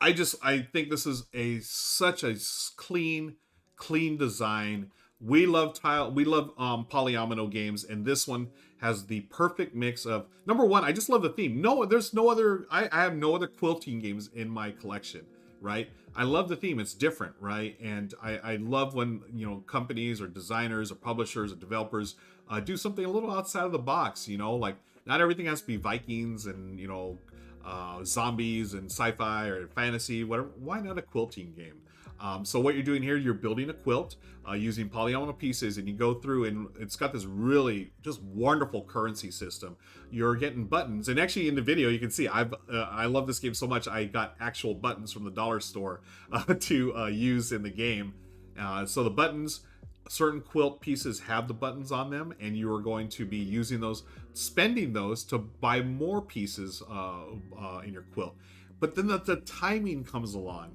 I 0.00 0.12
just 0.12 0.34
I 0.42 0.60
think 0.60 0.90
this 0.90 1.06
is 1.06 1.24
a 1.32 1.60
such 1.60 2.24
a 2.24 2.36
clean, 2.76 3.36
clean 3.76 4.16
design. 4.16 4.90
We 5.20 5.46
love 5.46 5.74
tile. 5.74 6.10
We 6.10 6.24
love 6.24 6.50
um, 6.58 6.86
polyomino 6.90 7.50
games, 7.50 7.84
and 7.84 8.04
this 8.04 8.26
one 8.26 8.48
has 8.80 9.06
the 9.06 9.20
perfect 9.20 9.76
mix 9.76 10.04
of 10.04 10.26
number 10.44 10.64
one. 10.64 10.84
I 10.84 10.90
just 10.90 11.08
love 11.08 11.22
the 11.22 11.30
theme. 11.30 11.60
No, 11.60 11.84
there's 11.84 12.12
no 12.12 12.28
other. 12.28 12.66
I, 12.70 12.88
I 12.90 13.02
have 13.02 13.14
no 13.14 13.34
other 13.36 13.46
quilting 13.46 14.00
games 14.00 14.30
in 14.34 14.48
my 14.48 14.72
collection. 14.72 15.24
Right. 15.60 15.90
I 16.14 16.24
love 16.24 16.48
the 16.48 16.56
theme. 16.56 16.78
It's 16.78 16.94
different, 16.94 17.34
right? 17.40 17.78
And 17.80 18.12
I, 18.22 18.36
I 18.38 18.56
love 18.56 18.94
when 18.94 19.22
you 19.34 19.46
know 19.46 19.56
companies 19.66 20.20
or 20.20 20.26
designers 20.26 20.92
or 20.92 20.96
publishers 20.96 21.52
or 21.52 21.56
developers 21.56 22.16
uh, 22.50 22.60
do 22.60 22.76
something 22.76 23.04
a 23.04 23.08
little 23.08 23.30
outside 23.30 23.64
of 23.64 23.72
the 23.72 23.78
box. 23.78 24.28
You 24.28 24.38
know, 24.38 24.54
like 24.54 24.76
not 25.06 25.20
everything 25.20 25.46
has 25.46 25.60
to 25.62 25.66
be 25.66 25.76
Vikings 25.76 26.46
and 26.46 26.78
you 26.78 26.88
know 26.88 27.18
uh, 27.64 28.04
zombies 28.04 28.74
and 28.74 28.90
sci-fi 28.90 29.46
or 29.46 29.68
fantasy, 29.68 30.24
whatever. 30.24 30.48
Why 30.58 30.80
not 30.80 30.98
a 30.98 31.02
quilting 31.02 31.52
game? 31.56 31.80
Um, 32.20 32.44
so 32.44 32.60
what 32.60 32.74
you're 32.74 32.84
doing 32.84 33.02
here, 33.02 33.16
you're 33.16 33.34
building 33.34 33.68
a 33.70 33.72
quilt 33.72 34.16
uh, 34.48 34.52
using 34.52 34.88
polyomino 34.88 35.36
pieces, 35.36 35.78
and 35.78 35.88
you 35.88 35.94
go 35.94 36.14
through, 36.14 36.44
and 36.44 36.68
it's 36.78 36.96
got 36.96 37.12
this 37.12 37.24
really 37.24 37.92
just 38.02 38.22
wonderful 38.22 38.84
currency 38.84 39.30
system. 39.30 39.76
You're 40.10 40.36
getting 40.36 40.66
buttons, 40.66 41.08
and 41.08 41.18
actually 41.18 41.48
in 41.48 41.54
the 41.54 41.62
video 41.62 41.88
you 41.88 41.98
can 41.98 42.10
see 42.10 42.28
I've 42.28 42.52
uh, 42.52 42.88
I 42.90 43.06
love 43.06 43.26
this 43.26 43.38
game 43.38 43.54
so 43.54 43.66
much 43.66 43.88
I 43.88 44.04
got 44.04 44.34
actual 44.40 44.74
buttons 44.74 45.12
from 45.12 45.24
the 45.24 45.30
dollar 45.30 45.60
store 45.60 46.00
uh, 46.32 46.54
to 46.54 46.96
uh, 46.96 47.06
use 47.06 47.52
in 47.52 47.62
the 47.62 47.70
game. 47.70 48.14
Uh, 48.58 48.86
so 48.86 49.02
the 49.02 49.10
buttons 49.10 49.60
certain 50.08 50.40
quilt 50.40 50.80
pieces 50.80 51.20
have 51.20 51.48
the 51.48 51.54
buttons 51.54 51.92
on 51.92 52.10
them 52.10 52.34
and 52.40 52.56
you 52.56 52.72
are 52.72 52.80
going 52.80 53.08
to 53.08 53.24
be 53.24 53.36
using 53.36 53.80
those 53.80 54.02
spending 54.34 54.92
those 54.92 55.24
to 55.24 55.38
buy 55.38 55.80
more 55.80 56.20
pieces 56.20 56.82
uh, 56.90 57.22
uh, 57.58 57.80
in 57.84 57.92
your 57.92 58.02
quilt 58.12 58.34
but 58.80 58.94
then 58.94 59.06
the, 59.06 59.18
the 59.18 59.36
timing 59.36 60.04
comes 60.04 60.34
along 60.34 60.72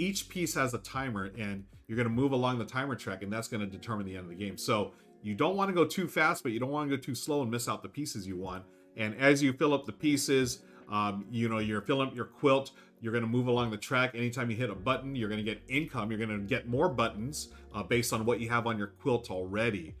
each 0.00 0.28
piece 0.28 0.54
has 0.54 0.74
a 0.74 0.78
timer 0.78 1.30
and 1.38 1.64
you're 1.86 1.96
going 1.96 2.08
to 2.08 2.14
move 2.14 2.32
along 2.32 2.58
the 2.58 2.64
timer 2.64 2.94
track 2.94 3.22
and 3.22 3.32
that's 3.32 3.48
going 3.48 3.60
to 3.60 3.66
determine 3.66 4.06
the 4.06 4.16
end 4.16 4.24
of 4.24 4.30
the 4.30 4.34
game 4.34 4.56
so 4.56 4.92
you 5.22 5.34
don't 5.34 5.56
want 5.56 5.68
to 5.68 5.74
go 5.74 5.84
too 5.84 6.08
fast 6.08 6.42
but 6.42 6.52
you 6.52 6.58
don't 6.58 6.70
want 6.70 6.88
to 6.88 6.96
go 6.96 7.00
too 7.00 7.14
slow 7.14 7.42
and 7.42 7.50
miss 7.50 7.68
out 7.68 7.82
the 7.82 7.88
pieces 7.88 8.26
you 8.26 8.36
want 8.36 8.64
and 8.96 9.14
as 9.16 9.42
you 9.42 9.52
fill 9.52 9.74
up 9.74 9.86
the 9.86 9.92
pieces 9.92 10.60
um, 10.90 11.24
you 11.30 11.48
know 11.48 11.58
you're 11.58 11.82
filling 11.82 12.08
up 12.08 12.16
your 12.16 12.24
quilt 12.24 12.72
you're 13.00 13.12
going 13.12 13.24
to 13.24 13.30
move 13.30 13.46
along 13.46 13.70
the 13.70 13.76
track. 13.76 14.12
Anytime 14.14 14.50
you 14.50 14.56
hit 14.56 14.70
a 14.70 14.74
button, 14.74 15.14
you're 15.14 15.28
going 15.28 15.44
to 15.44 15.44
get 15.44 15.62
income. 15.68 16.10
You're 16.10 16.24
going 16.24 16.38
to 16.38 16.46
get 16.46 16.68
more 16.68 16.88
buttons 16.88 17.48
uh, 17.74 17.82
based 17.82 18.12
on 18.12 18.24
what 18.24 18.40
you 18.40 18.50
have 18.50 18.66
on 18.66 18.78
your 18.78 18.88
quilt 18.88 19.30
already. 19.30 19.94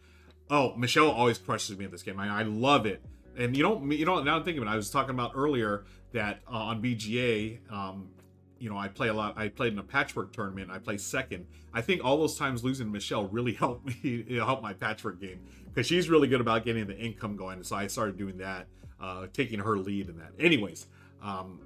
Oh, 0.50 0.74
Michelle 0.76 1.10
always 1.10 1.38
crushes 1.38 1.78
me 1.78 1.86
in 1.86 1.90
this 1.90 2.02
game. 2.02 2.18
I, 2.18 2.40
I 2.40 2.42
love 2.42 2.86
it. 2.86 3.02
And 3.38 3.56
you 3.56 3.62
don't, 3.62 3.90
you 3.92 4.04
know, 4.04 4.22
now 4.22 4.36
I'm 4.36 4.44
thinking 4.44 4.62
about 4.62 4.72
it, 4.72 4.74
I 4.74 4.76
was 4.76 4.90
talking 4.90 5.14
about 5.14 5.32
earlier 5.34 5.84
that 6.12 6.40
uh, 6.46 6.56
on 6.56 6.82
BGA, 6.82 7.72
um, 7.72 8.08
you 8.60 8.70
know, 8.70 8.76
I 8.76 8.88
play 8.88 9.08
a 9.08 9.14
lot. 9.14 9.36
I 9.36 9.48
played 9.48 9.72
in 9.72 9.78
a 9.78 9.82
patchwork 9.82 10.32
tournament. 10.32 10.70
I 10.70 10.78
play 10.78 10.98
second. 10.98 11.46
I 11.72 11.80
think 11.80 12.04
all 12.04 12.18
those 12.18 12.36
times 12.36 12.62
losing 12.62 12.92
Michelle 12.92 13.26
really 13.28 13.52
helped 13.64 13.86
me 14.04 14.24
help 14.36 14.62
my 14.62 14.74
patchwork 14.74 15.20
game 15.20 15.40
because 15.64 15.86
she's 15.86 16.08
really 16.08 16.28
good 16.28 16.40
about 16.40 16.64
getting 16.64 16.86
the 16.86 16.96
income 16.96 17.36
going. 17.36 17.62
So 17.64 17.74
I 17.74 17.86
started 17.86 18.16
doing 18.16 18.36
that, 18.38 18.68
uh, 19.00 19.26
taking 19.32 19.58
her 19.58 19.78
lead 19.78 20.08
in 20.08 20.18
that. 20.18 20.32
Anyways, 20.38 20.86
um, 21.22 21.60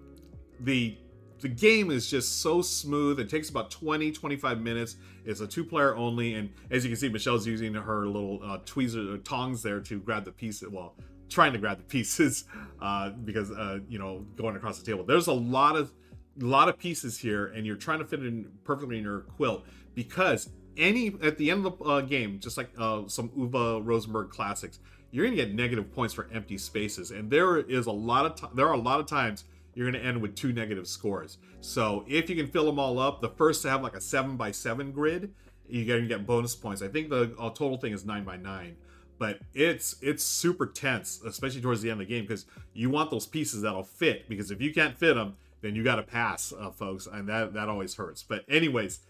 the 0.60 0.96
the 1.40 1.48
game 1.48 1.90
is 1.90 2.08
just 2.08 2.40
so 2.40 2.62
smooth. 2.62 3.20
It 3.20 3.28
takes 3.28 3.50
about 3.50 3.70
20, 3.70 4.12
25 4.12 4.60
minutes. 4.60 4.96
It's 5.26 5.40
a 5.40 5.46
two 5.46 5.64
player 5.64 5.94
only. 5.94 6.34
And 6.34 6.50
as 6.70 6.84
you 6.84 6.90
can 6.90 6.96
see, 6.96 7.10
Michelle's 7.10 7.46
using 7.46 7.74
her 7.74 8.06
little 8.06 8.40
uh, 8.42 8.58
tweezer 8.60 9.16
uh, 9.16 9.18
tongs 9.24 9.62
there 9.62 9.80
to 9.80 10.00
grab 10.00 10.24
the 10.24 10.32
pieces. 10.32 10.70
Well, 10.70 10.94
trying 11.28 11.52
to 11.52 11.58
grab 11.58 11.76
the 11.76 11.84
pieces 11.98 12.44
uh, 12.80 13.10
because, 13.10 13.50
uh, 13.50 13.80
you 13.88 13.98
know, 13.98 14.24
going 14.36 14.56
across 14.56 14.78
the 14.78 14.86
table. 14.86 15.04
There's 15.04 15.26
a 15.26 15.34
lot 15.34 15.76
of 15.76 15.92
lot 16.40 16.68
of 16.68 16.78
pieces 16.78 17.18
here 17.18 17.46
and 17.46 17.66
you're 17.66 17.76
trying 17.76 17.98
to 17.98 18.04
fit 18.04 18.20
it 18.20 18.26
in 18.26 18.50
perfectly 18.64 18.98
in 18.98 19.04
your 19.04 19.20
quilt 19.20 19.64
because 19.94 20.50
any 20.76 21.14
at 21.22 21.38
the 21.38 21.50
end 21.50 21.64
of 21.64 21.78
the 21.78 21.84
uh, 21.84 22.00
game 22.00 22.38
just 22.40 22.56
like 22.56 22.70
uh, 22.78 23.02
some 23.06 23.28
Uwe 23.30 23.84
Rosenberg 23.84 24.30
classics 24.30 24.80
you're 25.10 25.24
gonna 25.24 25.36
get 25.36 25.54
negative 25.54 25.92
points 25.92 26.12
for 26.12 26.28
empty 26.32 26.58
spaces 26.58 27.10
and 27.12 27.30
there 27.30 27.58
is 27.58 27.86
a 27.86 27.92
lot 27.92 28.26
of 28.26 28.34
t- 28.34 28.54
there 28.54 28.66
are 28.66 28.74
a 28.74 28.78
lot 28.78 28.98
of 28.98 29.06
times 29.06 29.44
you're 29.74 29.90
to 29.90 29.98
end 29.98 30.20
with 30.20 30.34
two 30.34 30.52
negative 30.52 30.86
scores. 30.86 31.38
So 31.60 32.04
if 32.08 32.30
you 32.30 32.36
can 32.36 32.46
fill 32.46 32.66
them 32.66 32.78
all 32.78 32.98
up, 32.98 33.20
the 33.20 33.28
first 33.28 33.62
to 33.62 33.70
have 33.70 33.82
like 33.82 33.96
a 33.96 34.00
seven 34.00 34.36
by 34.36 34.50
seven 34.50 34.92
grid, 34.92 35.32
you're 35.68 36.00
to 36.00 36.06
get 36.06 36.26
bonus 36.26 36.54
points. 36.54 36.82
I 36.82 36.88
think 36.88 37.10
the 37.10 37.34
uh, 37.38 37.50
total 37.50 37.76
thing 37.76 37.92
is 37.92 38.04
nine 38.04 38.24
by 38.24 38.36
nine, 38.36 38.76
but 39.18 39.40
it's 39.54 39.96
it's 40.02 40.22
super 40.22 40.66
tense, 40.66 41.22
especially 41.26 41.60
towards 41.60 41.82
the 41.82 41.90
end 41.90 42.00
of 42.00 42.06
the 42.06 42.14
game 42.14 42.24
because 42.24 42.46
you 42.72 42.90
want 42.90 43.10
those 43.10 43.26
pieces 43.26 43.62
that'll 43.62 43.82
fit. 43.82 44.28
Because 44.28 44.50
if 44.50 44.60
you 44.60 44.72
can't 44.72 44.96
fit 44.96 45.14
them, 45.14 45.36
then 45.64 45.74
you 45.74 45.82
got 45.82 45.96
to 45.96 46.02
pass, 46.02 46.52
uh, 46.58 46.70
folks, 46.70 47.06
and 47.10 47.28
that 47.28 47.54
that 47.54 47.68
always 47.68 47.94
hurts. 47.94 48.22
But 48.22 48.44
anyways, 48.48 49.00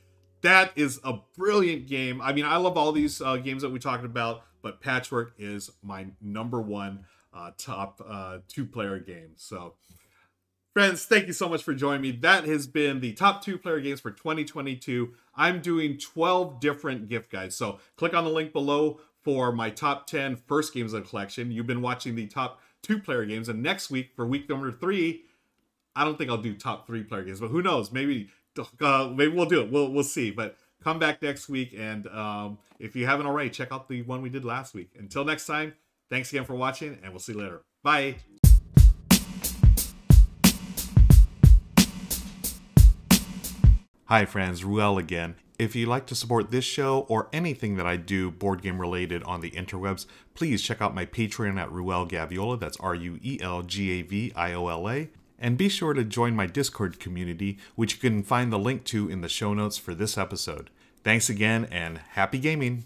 that 0.42 0.72
is 0.76 1.00
a 1.04 1.18
brilliant 1.36 1.86
game. 1.86 2.20
I 2.20 2.32
mean, 2.32 2.44
I 2.44 2.56
love 2.56 2.76
all 2.76 2.92
these 2.92 3.20
uh, 3.20 3.36
games 3.36 3.62
that 3.62 3.70
we 3.70 3.78
talked 3.78 4.04
about, 4.04 4.42
but 4.62 4.80
Patchwork 4.80 5.34
is 5.38 5.70
my 5.82 6.06
number 6.20 6.60
one 6.60 7.06
uh, 7.32 7.50
top 7.58 8.00
uh, 8.06 8.38
two 8.48 8.64
player 8.66 8.98
game. 8.98 9.32
So 9.36 9.74
Friends, 10.74 11.04
thank 11.04 11.28
you 11.28 11.32
so 11.32 11.48
much 11.48 11.62
for 11.62 11.72
joining 11.72 12.02
me. 12.02 12.10
That 12.10 12.46
has 12.46 12.66
been 12.66 12.98
the 12.98 13.12
top 13.12 13.44
two 13.44 13.58
player 13.58 13.78
games 13.78 14.00
for 14.00 14.10
2022. 14.10 15.14
I'm 15.36 15.60
doing 15.60 15.98
12 15.98 16.58
different 16.58 17.08
gift 17.08 17.30
guides. 17.30 17.54
So 17.54 17.78
click 17.96 18.12
on 18.12 18.24
the 18.24 18.30
link 18.30 18.52
below 18.52 18.98
for 19.22 19.52
my 19.52 19.70
top 19.70 20.08
10 20.08 20.34
first 20.34 20.74
games 20.74 20.92
of 20.92 21.04
the 21.04 21.08
collection. 21.08 21.52
You've 21.52 21.68
been 21.68 21.80
watching 21.80 22.16
the 22.16 22.26
top 22.26 22.60
two 22.82 22.98
player 22.98 23.24
games. 23.24 23.48
And 23.48 23.62
next 23.62 23.88
week, 23.88 24.10
for 24.16 24.26
week 24.26 24.48
number 24.48 24.72
three, 24.72 25.22
I 25.96 26.04
don't 26.04 26.18
think 26.18 26.28
I'll 26.28 26.38
do 26.38 26.54
top 26.54 26.88
three 26.88 27.04
player 27.04 27.22
games, 27.22 27.38
but 27.38 27.48
who 27.48 27.62
knows? 27.62 27.92
Maybe 27.92 28.28
uh, 28.80 29.12
maybe 29.14 29.32
we'll 29.32 29.46
do 29.46 29.60
it. 29.62 29.70
We'll, 29.70 29.90
we'll 29.92 30.02
see. 30.02 30.32
But 30.32 30.56
come 30.82 30.98
back 30.98 31.22
next 31.22 31.48
week. 31.48 31.72
And 31.76 32.08
um, 32.08 32.58
if 32.80 32.96
you 32.96 33.06
haven't 33.06 33.26
already, 33.26 33.50
check 33.50 33.70
out 33.70 33.88
the 33.88 34.02
one 34.02 34.20
we 34.20 34.28
did 34.28 34.44
last 34.44 34.74
week. 34.74 34.90
Until 34.98 35.24
next 35.24 35.46
time, 35.46 35.74
thanks 36.10 36.32
again 36.32 36.44
for 36.44 36.54
watching, 36.54 36.98
and 37.02 37.12
we'll 37.12 37.20
see 37.20 37.32
you 37.32 37.38
later. 37.38 37.62
Bye. 37.82 38.16
Hi 44.06 44.26
friends, 44.26 44.64
Ruel 44.64 44.98
again. 44.98 45.36
If 45.58 45.76
you'd 45.76 45.88
like 45.88 46.06
to 46.06 46.14
support 46.16 46.50
this 46.50 46.64
show 46.64 47.06
or 47.08 47.28
anything 47.32 47.76
that 47.76 47.86
I 47.86 47.96
do 47.96 48.32
board 48.32 48.62
game 48.62 48.80
related 48.80 49.22
on 49.22 49.40
the 49.40 49.52
interwebs, 49.52 50.06
please 50.34 50.60
check 50.60 50.82
out 50.82 50.94
my 50.94 51.06
Patreon 51.06 51.58
at 51.58 51.70
Ruel 51.70 52.06
Gaviola. 52.06 52.58
That's 52.58 52.76
R 52.78 52.96
U 52.96 53.18
E 53.22 53.38
L 53.40 53.62
G 53.62 54.00
A 54.00 54.02
V 54.02 54.32
I 54.34 54.52
O 54.52 54.66
L 54.66 54.90
A. 54.90 55.08
And 55.38 55.58
be 55.58 55.68
sure 55.68 55.94
to 55.94 56.04
join 56.04 56.36
my 56.36 56.46
Discord 56.46 57.00
community, 57.00 57.58
which 57.74 57.94
you 57.94 58.00
can 58.00 58.22
find 58.22 58.52
the 58.52 58.58
link 58.58 58.84
to 58.84 59.10
in 59.10 59.20
the 59.20 59.28
show 59.28 59.52
notes 59.52 59.76
for 59.76 59.94
this 59.94 60.16
episode. 60.16 60.70
Thanks 61.02 61.28
again 61.28 61.66
and 61.70 61.98
happy 61.98 62.38
gaming! 62.38 62.84